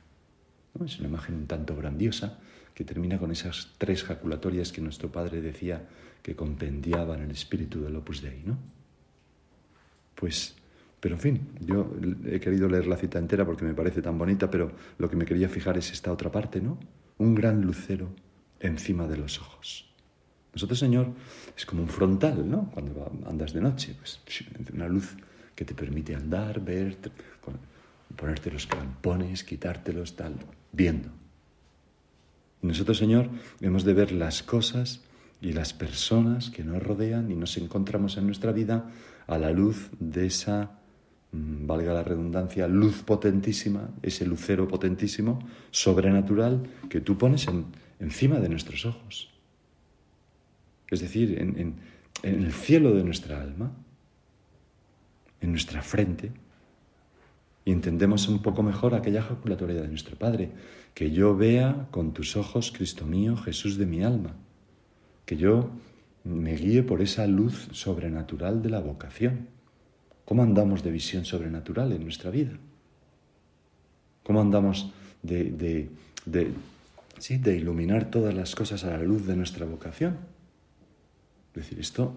Es 0.84 1.00
una 1.00 1.08
imagen 1.08 1.36
un 1.36 1.48
tanto 1.48 1.76
grandiosa 1.76 2.40
que 2.74 2.84
termina 2.84 3.18
con 3.18 3.32
esas 3.32 3.74
tres 3.78 4.04
jaculatorias 4.04 4.72
que 4.72 4.82
nuestro 4.82 5.12
Padre 5.12 5.42
decía 5.42 5.88
que 6.22 6.36
compendiaban 6.36 7.22
el 7.22 7.32
espíritu 7.32 7.82
del 7.82 7.96
Opus 7.96 8.22
Dei, 8.22 8.42
¿no? 8.46 8.58
Pues 10.16 10.56
pero 11.04 11.16
en 11.16 11.22
fin, 11.22 11.50
yo 11.60 11.92
he 12.26 12.40
querido 12.40 12.70
leer 12.70 12.88
la 12.88 12.96
cita 12.96 13.20
entera 13.20 13.46
porque 13.46 13.66
me 13.66 13.74
parece 13.74 14.02
tan 14.02 14.18
bonita, 14.18 14.50
pero 14.50 14.72
lo 14.98 15.10
que 15.10 15.18
me 15.18 15.26
quería 15.26 15.50
fijar 15.50 15.78
es 15.78 15.92
esta 15.92 16.14
otra 16.14 16.32
parte, 16.32 16.62
¿no? 16.62 16.80
Un 17.18 17.36
gran 17.36 17.60
lucero 17.60 18.08
encima 18.62 19.06
de 19.06 19.18
los 19.18 19.38
ojos. 19.38 19.94
Nosotros, 20.54 20.80
Señor, 20.80 21.08
es 21.58 21.66
como 21.66 21.82
un 21.82 21.90
frontal, 21.90 22.50
¿no? 22.50 22.72
Cuando 22.72 23.12
andas 23.28 23.52
de 23.52 23.60
noche, 23.60 23.98
pues 24.00 24.22
una 24.74 24.88
luz 24.88 25.18
que 25.54 25.66
te 25.66 25.74
permite 25.74 26.16
andar, 26.16 26.64
ver, 26.64 26.98
ponerte 28.16 28.50
los 28.50 28.66
crampones, 28.66 29.44
quitártelos, 29.44 30.16
tal, 30.16 30.36
viendo. 30.72 31.10
Nosotros, 32.64 32.98
Señor, 32.98 33.30
hemos 33.62 33.84
de 33.84 33.94
ver 33.94 34.12
las 34.12 34.42
cosas 34.42 35.02
y 35.42 35.54
las 35.54 35.74
personas 35.74 36.50
que 36.50 36.64
nos 36.64 36.82
rodean 36.82 37.30
y 37.30 37.36
nos 37.36 37.58
encontramos 37.58 38.18
en 38.18 38.26
nuestra 38.26 38.52
vida 38.52 38.90
a 39.28 39.38
la 39.38 39.52
luz 39.52 39.92
de 40.00 40.26
esa 40.26 40.80
Mm, 41.34 41.66
valga 41.66 41.96
la 41.96 42.04
redundancia, 42.04 42.68
luz 42.68 43.02
potentísima, 43.02 43.90
ese 44.04 44.26
lucero 44.26 44.68
potentísimo, 44.68 45.40
sobrenatural, 45.72 46.62
que 46.90 47.02
tú 47.02 47.18
pones 47.18 47.48
encima 48.00 48.40
de 48.40 48.50
nuestros 48.50 48.86
ojos. 48.86 49.32
Es 50.88 51.02
decir, 51.02 51.40
en, 51.40 51.58
en 52.22 52.44
el 52.44 52.54
cielo 52.54 52.94
de 52.94 53.04
nuestra 53.04 53.42
alma, 53.42 53.72
en 55.42 55.52
nuestra 55.52 55.82
frente, 55.82 56.32
y 57.66 57.72
entendemos 57.72 58.28
un 58.28 58.44
poco 58.44 58.62
mejor 58.62 58.94
aquella 58.94 59.24
jaculatoria 59.24 59.82
de 59.82 59.88
nuestro 59.88 60.16
Padre, 60.16 60.52
que 60.94 61.12
yo 61.12 61.36
vea 61.36 61.88
con 61.92 62.14
tus 62.14 62.36
ojos, 62.36 62.72
Cristo 62.72 63.06
mío, 63.06 63.38
Jesús 63.38 63.78
de 63.78 63.86
mi 63.86 64.04
alma, 64.04 64.36
que 65.26 65.38
yo 65.38 65.70
me 66.24 66.56
guíe 66.56 66.84
por 66.84 67.02
esa 67.02 67.28
luz 67.28 67.70
sobrenatural 67.72 68.62
de 68.62 68.70
la 68.70 68.80
vocación 68.80 69.54
¿Cómo 70.26 70.42
andamos 70.44 70.84
de 70.84 70.92
visión 70.92 71.26
sobrenatural 71.26 71.92
en 71.92 72.04
nuestra 72.04 72.30
vida? 72.32 72.54
¿Cómo 74.24 74.40
andamos 74.40 74.92
de, 75.22 75.90
sí, 77.20 77.38
de 77.38 77.58
iluminar 77.58 78.10
todas 78.10 78.34
las 78.34 78.56
cosas 78.56 78.84
a 78.86 78.92
la 78.92 79.04
luz 79.04 79.28
de 79.28 79.36
nuestra 79.36 79.66
vocación? 79.66 80.18
Es 81.50 81.64
decir, 81.64 81.80
esto, 81.80 82.16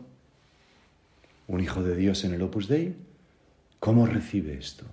un 1.48 1.60
hijo 1.60 1.82
de 1.82 1.96
Dios 1.96 2.24
en 2.24 2.34
el 2.34 2.42
Opus 2.42 2.68
Dei, 2.68 2.94
¿cómo 3.80 4.06
recibe 4.06 4.54
esto? 4.54 4.84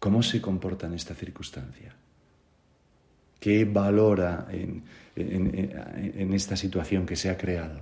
¿Cómo 0.00 0.22
se 0.22 0.42
comporta 0.42 0.86
en 0.86 0.94
esta 0.94 1.14
circunstancia? 1.14 1.94
¿Qué 3.38 3.64
valora 3.64 4.48
en, 4.50 4.82
esta 6.34 6.56
situación 6.56 7.06
que 7.06 7.16
se 7.16 7.30
ha 7.30 7.36
creado? 7.36 7.80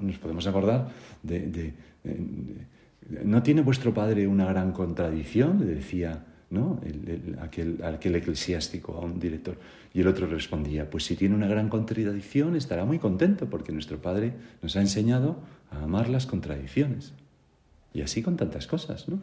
nos 0.00 0.18
podemos 0.18 0.46
acordar 0.46 0.88
de 1.22 1.74
¿No 3.24 3.42
tiene 3.42 3.62
vuestro 3.62 3.92
padre 3.92 4.26
una 4.26 4.46
gran 4.46 4.72
contradicción? 4.72 5.60
Le 5.66 5.74
decía 5.74 6.24
¿no? 6.50 6.80
aquel, 7.40 7.82
aquel 7.82 8.14
eclesiástico 8.14 8.94
a 8.94 9.00
un 9.00 9.18
director. 9.18 9.58
Y 9.92 10.00
el 10.00 10.08
otro 10.08 10.26
respondía, 10.26 10.88
pues 10.88 11.04
si 11.04 11.16
tiene 11.16 11.34
una 11.34 11.48
gran 11.48 11.68
contradicción 11.68 12.56
estará 12.56 12.84
muy 12.84 12.98
contento 12.98 13.50
porque 13.50 13.72
nuestro 13.72 14.00
padre 14.00 14.34
nos 14.62 14.76
ha 14.76 14.80
enseñado 14.80 15.40
a 15.70 15.82
amar 15.82 16.08
las 16.08 16.26
contradicciones. 16.26 17.12
Y 17.92 18.02
así 18.02 18.22
con 18.22 18.36
tantas 18.36 18.66
cosas, 18.66 19.08
¿no? 19.08 19.20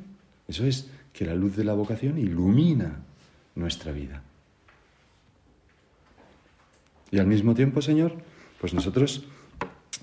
Eso 0.48 0.66
es 0.66 0.90
que 1.14 1.26
la 1.26 1.36
luz 1.36 1.56
de 1.56 1.64
la 1.64 1.74
vocación 1.74 2.18
ilumina 2.18 3.04
nuestra 3.60 3.92
vida. 3.92 4.24
Y 7.12 7.20
al 7.20 7.28
mismo 7.28 7.56
tiempo, 7.56 7.82
Señor, 7.82 8.14
pues 8.60 8.74
nosotros 8.74 9.26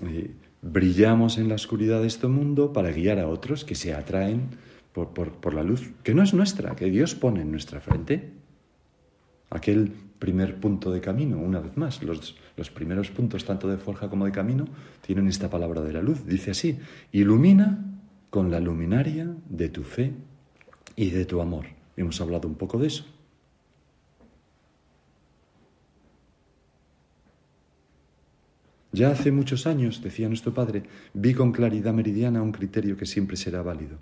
eh, 0.06 0.30
brillamos 0.62 1.38
en 1.38 1.48
la 1.48 1.54
oscuridad 1.54 2.00
de 2.00 2.08
este 2.08 2.26
mundo 2.26 2.72
para 2.72 2.90
guiar 2.90 3.18
a 3.18 3.28
otros 3.28 3.64
que 3.64 3.74
se 3.74 3.94
atraen 3.94 4.50
por, 4.92 5.54
la 5.54 5.62
luz, 5.62 5.92
que 6.02 6.14
no 6.14 6.22
es 6.22 6.32
nuestra, 6.32 6.74
que 6.74 6.86
Dios 6.86 7.14
pone 7.14 7.42
en 7.42 7.50
nuestra 7.50 7.80
frente. 7.80 8.32
Aquel 9.50 9.92
primer 10.18 10.58
punto 10.58 10.90
de 10.90 11.00
camino, 11.00 11.38
una 11.38 11.60
vez 11.60 11.76
más, 11.76 12.02
los, 12.02 12.36
los 12.56 12.70
primeros 12.70 13.10
puntos 13.10 13.44
tanto 13.44 13.68
de 13.68 13.76
forja 13.76 14.08
como 14.08 14.24
de 14.24 14.32
camino 14.32 14.66
tienen 15.06 15.28
esta 15.28 15.50
palabra 15.50 15.82
de 15.82 15.92
la 15.92 16.00
luz. 16.00 16.24
Dice 16.26 16.52
así, 16.52 16.78
ilumina 17.12 17.84
con 18.30 18.50
la 18.50 18.58
luminaria 18.58 19.28
de 19.48 19.68
tu 19.68 19.82
fe 19.82 20.14
y 20.96 21.10
de 21.10 21.26
tu 21.26 21.42
amor. 21.42 21.66
Hemos 21.96 22.20
hablado 22.20 22.48
un 22.48 22.54
poco 22.54 22.78
de 22.78 22.86
eso. 22.88 23.04
Ya 28.92 29.10
hace 29.10 29.32
muchos 29.32 29.66
años, 29.66 30.02
decía 30.02 30.28
nuestro 30.28 30.54
padre, 30.54 30.84
vi 31.12 31.34
con 31.34 31.52
claridad 31.52 31.92
meridiana 31.92 32.42
un 32.42 32.52
criterio 32.52 32.96
que 32.96 33.06
siempre 33.06 33.36
será 33.36 33.62
válido. 33.62 33.98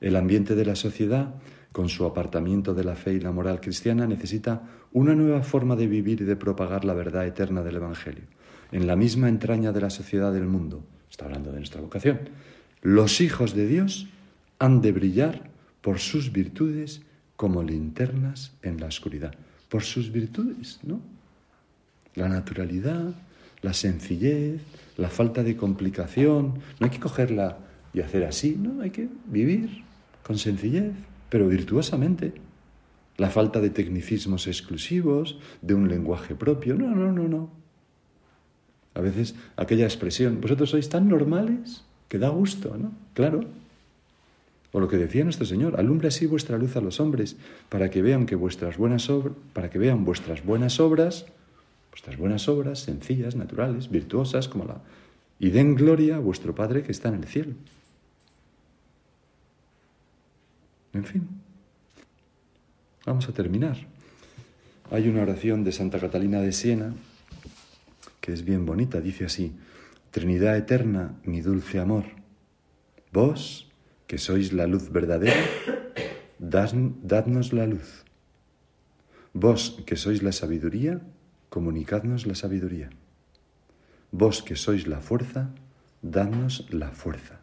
El 0.00 0.16
ambiente 0.16 0.54
de 0.54 0.64
la 0.64 0.76
sociedad, 0.76 1.34
con 1.72 1.88
su 1.88 2.04
apartamiento 2.04 2.74
de 2.74 2.84
la 2.84 2.94
fe 2.94 3.14
y 3.14 3.20
la 3.20 3.32
moral 3.32 3.60
cristiana, 3.60 4.06
necesita 4.06 4.62
una 4.92 5.14
nueva 5.14 5.42
forma 5.42 5.76
de 5.76 5.86
vivir 5.86 6.20
y 6.20 6.24
de 6.24 6.36
propagar 6.36 6.84
la 6.84 6.94
verdad 6.94 7.26
eterna 7.26 7.62
del 7.62 7.76
Evangelio. 7.76 8.24
En 8.70 8.86
la 8.86 8.96
misma 8.96 9.28
entraña 9.28 9.72
de 9.72 9.80
la 9.80 9.90
sociedad 9.90 10.32
del 10.32 10.46
mundo, 10.46 10.84
está 11.10 11.24
hablando 11.24 11.50
de 11.50 11.58
nuestra 11.58 11.80
vocación, 11.80 12.20
los 12.82 13.20
hijos 13.20 13.54
de 13.54 13.66
Dios 13.66 14.06
han 14.58 14.80
de 14.82 14.92
brillar 14.92 15.50
por 15.80 15.98
sus 15.98 16.32
virtudes 16.32 17.02
como 17.36 17.62
linternas 17.62 18.52
en 18.62 18.80
la 18.80 18.86
oscuridad. 18.86 19.34
Por 19.68 19.82
sus 19.82 20.12
virtudes, 20.12 20.80
¿no? 20.82 21.00
La 22.14 22.28
naturalidad, 22.28 23.14
la 23.62 23.72
sencillez, 23.72 24.60
la 24.96 25.08
falta 25.08 25.42
de 25.42 25.56
complicación. 25.56 26.60
No 26.78 26.84
hay 26.86 26.90
que 26.90 27.00
cogerla 27.00 27.58
y 27.92 28.00
hacer 28.00 28.24
así, 28.24 28.56
no, 28.58 28.82
hay 28.82 28.90
que 28.90 29.08
vivir 29.26 29.82
con 30.22 30.38
sencillez, 30.38 30.92
pero 31.28 31.48
virtuosamente. 31.48 32.34
La 33.16 33.30
falta 33.30 33.60
de 33.60 33.70
tecnicismos 33.70 34.46
exclusivos, 34.46 35.38
de 35.60 35.74
un 35.74 35.88
lenguaje 35.88 36.36
propio, 36.36 36.76
no, 36.76 36.94
no, 36.94 37.10
no, 37.10 37.26
no. 37.26 37.50
A 38.94 39.00
veces 39.00 39.34
aquella 39.56 39.84
expresión, 39.84 40.40
vosotros 40.40 40.70
sois 40.70 40.88
tan 40.88 41.08
normales 41.08 41.82
que 42.08 42.18
da 42.18 42.28
gusto, 42.28 42.76
¿no? 42.78 42.92
Claro. 43.14 43.42
O 44.70 44.80
lo 44.80 44.88
que 44.88 44.98
decía 44.98 45.24
nuestro 45.24 45.46
Señor, 45.46 45.80
alumbre 45.80 46.08
así 46.08 46.26
vuestra 46.26 46.58
luz 46.58 46.76
a 46.76 46.80
los 46.80 47.00
hombres, 47.00 47.36
para 47.68 47.90
que 47.90 48.02
vean 48.02 48.26
que 48.26 48.36
vuestras 48.36 48.76
buenas 48.76 49.08
obras, 49.10 49.34
para 49.52 49.70
que 49.70 49.78
vean 49.78 50.04
vuestras 50.04 50.44
buenas 50.44 50.78
obras 50.78 51.26
vuestras 51.90 52.16
buenas 52.16 52.48
obras, 52.48 52.80
sencillas, 52.80 53.36
naturales, 53.36 53.90
virtuosas, 53.90 54.48
como 54.48 54.64
la... 54.64 54.80
Y 55.38 55.50
den 55.50 55.74
gloria 55.74 56.16
a 56.16 56.20
vuestro 56.20 56.54
Padre 56.54 56.82
que 56.82 56.92
está 56.92 57.08
en 57.08 57.14
el 57.14 57.24
cielo. 57.24 57.54
En 60.92 61.04
fin, 61.04 61.28
vamos 63.06 63.28
a 63.28 63.32
terminar. 63.32 63.76
Hay 64.90 65.08
una 65.08 65.22
oración 65.22 65.64
de 65.64 65.72
Santa 65.72 66.00
Catalina 66.00 66.40
de 66.40 66.52
Siena 66.52 66.94
que 68.28 68.34
es 68.34 68.44
bien 68.44 68.66
bonita, 68.66 69.00
dice 69.00 69.24
así, 69.24 69.54
Trinidad 70.10 70.54
eterna, 70.58 71.14
mi 71.24 71.40
dulce 71.40 71.78
amor, 71.78 72.04
vos, 73.10 73.70
que 74.06 74.18
sois 74.18 74.52
la 74.52 74.66
luz 74.66 74.92
verdadera, 74.92 75.40
dadnos 76.38 77.54
la 77.54 77.66
luz. 77.66 78.04
Vos, 79.32 79.82
que 79.86 79.96
sois 79.96 80.22
la 80.22 80.32
sabiduría, 80.32 81.00
comunicadnos 81.48 82.26
la 82.26 82.34
sabiduría. 82.34 82.90
Vos 84.10 84.42
que 84.42 84.56
sois 84.56 84.86
la 84.86 85.00
fuerza, 85.00 85.50
dadnos 86.02 86.66
la 86.70 86.92
fuerza. 86.92 87.40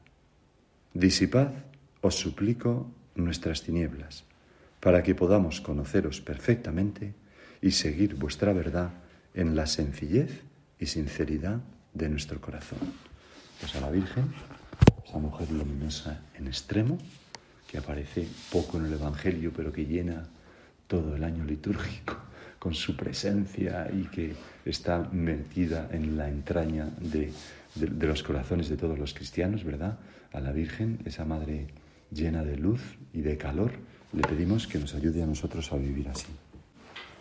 Disipad 0.94 1.52
os 2.02 2.15
suplico 2.15 2.89
nuestras 3.15 3.63
tinieblas, 3.63 4.24
para 4.80 5.04
que 5.04 5.15
podamos 5.15 5.62
conoceros 5.62 6.22
perfectamente 6.22 7.13
y 7.62 7.72
seguir 7.72 8.15
vuestra 8.15 8.54
verdad 8.54 8.91
en 9.34 9.56
la 9.56 9.65
sencillez 9.65 10.44
y 10.80 10.86
sinceridad 10.86 11.62
de 11.94 12.10
nuestro 12.10 12.39
corazón. 12.39 12.80
Pues 13.60 13.76
a 13.76 13.82
la 13.82 13.89
Virgen, 13.89 14.34
esa 15.06 15.18
mujer 15.18 15.52
luminosa 15.52 16.22
en 16.36 16.48
extremo, 16.48 16.98
que 17.68 17.78
aparece 17.78 18.28
poco 18.52 18.78
en 18.78 18.86
el 18.86 18.94
Evangelio, 18.94 19.52
pero 19.56 19.72
que 19.72 19.86
llena 19.86 20.28
todo 20.88 21.15
el 21.15 21.24
año 21.24 21.44
litúrgico 21.44 22.18
con 22.65 22.73
su 22.73 22.95
presencia 22.95 23.88
y 23.93 24.06
que 24.06 24.34
está 24.65 25.08
metida 25.12 25.88
en 25.91 26.17
la 26.17 26.28
entraña 26.28 26.89
de, 26.99 27.32
de, 27.75 28.08
los 28.08 28.23
corazones 28.23 28.69
de 28.69 28.75
todos 28.75 28.97
los 28.97 29.13
cristianos, 29.13 29.63
¿verdad? 29.63 29.99
A 30.34 30.39
la 30.39 30.51
Virgen, 30.51 30.97
esa 31.06 31.25
Madre 31.25 31.67
llena 32.10 32.43
de 32.43 32.58
luz 32.58 32.82
y 33.13 33.21
de 33.21 33.38
calor, 33.38 33.73
le 34.13 34.23
pedimos 34.23 34.65
que 34.65 34.80
nos 34.80 34.95
ayude 34.95 35.21
a 35.21 35.28
nosotros 35.28 35.71
a 35.73 35.78
vivir 35.78 36.10
así. 36.10 36.25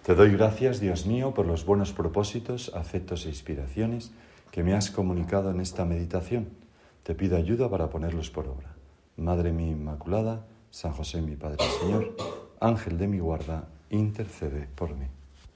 Te 0.02 0.14
doy 0.14 0.32
gracias, 0.32 0.80
Dios 0.80 1.04
mío, 1.04 1.34
por 1.34 1.44
los 1.44 1.66
buenos 1.66 1.92
propósitos, 1.92 2.72
afectos 2.74 3.26
e 3.26 3.28
inspiraciones 3.28 4.12
que 4.50 4.62
me 4.62 4.72
has 4.72 4.90
comunicado 4.90 5.50
en 5.50 5.60
esta 5.60 5.84
meditación. 5.84 6.48
Te 7.02 7.14
pido 7.14 7.36
ayuda 7.36 7.68
para 7.68 7.90
ponerlos 7.90 8.30
por 8.30 8.48
obra. 8.48 8.74
Madre 9.18 9.52
mía 9.52 9.72
Inmaculada, 9.72 10.46
San 10.70 10.92
José 10.92 11.20
mi 11.20 11.36
Padre 11.36 11.58
Señor, 11.82 12.16
Ángel 12.60 12.96
de 12.96 13.08
mi 13.08 13.18
guarda, 13.18 13.68
intercede 13.90 14.68
por 14.74 14.96
mí. 14.96 15.04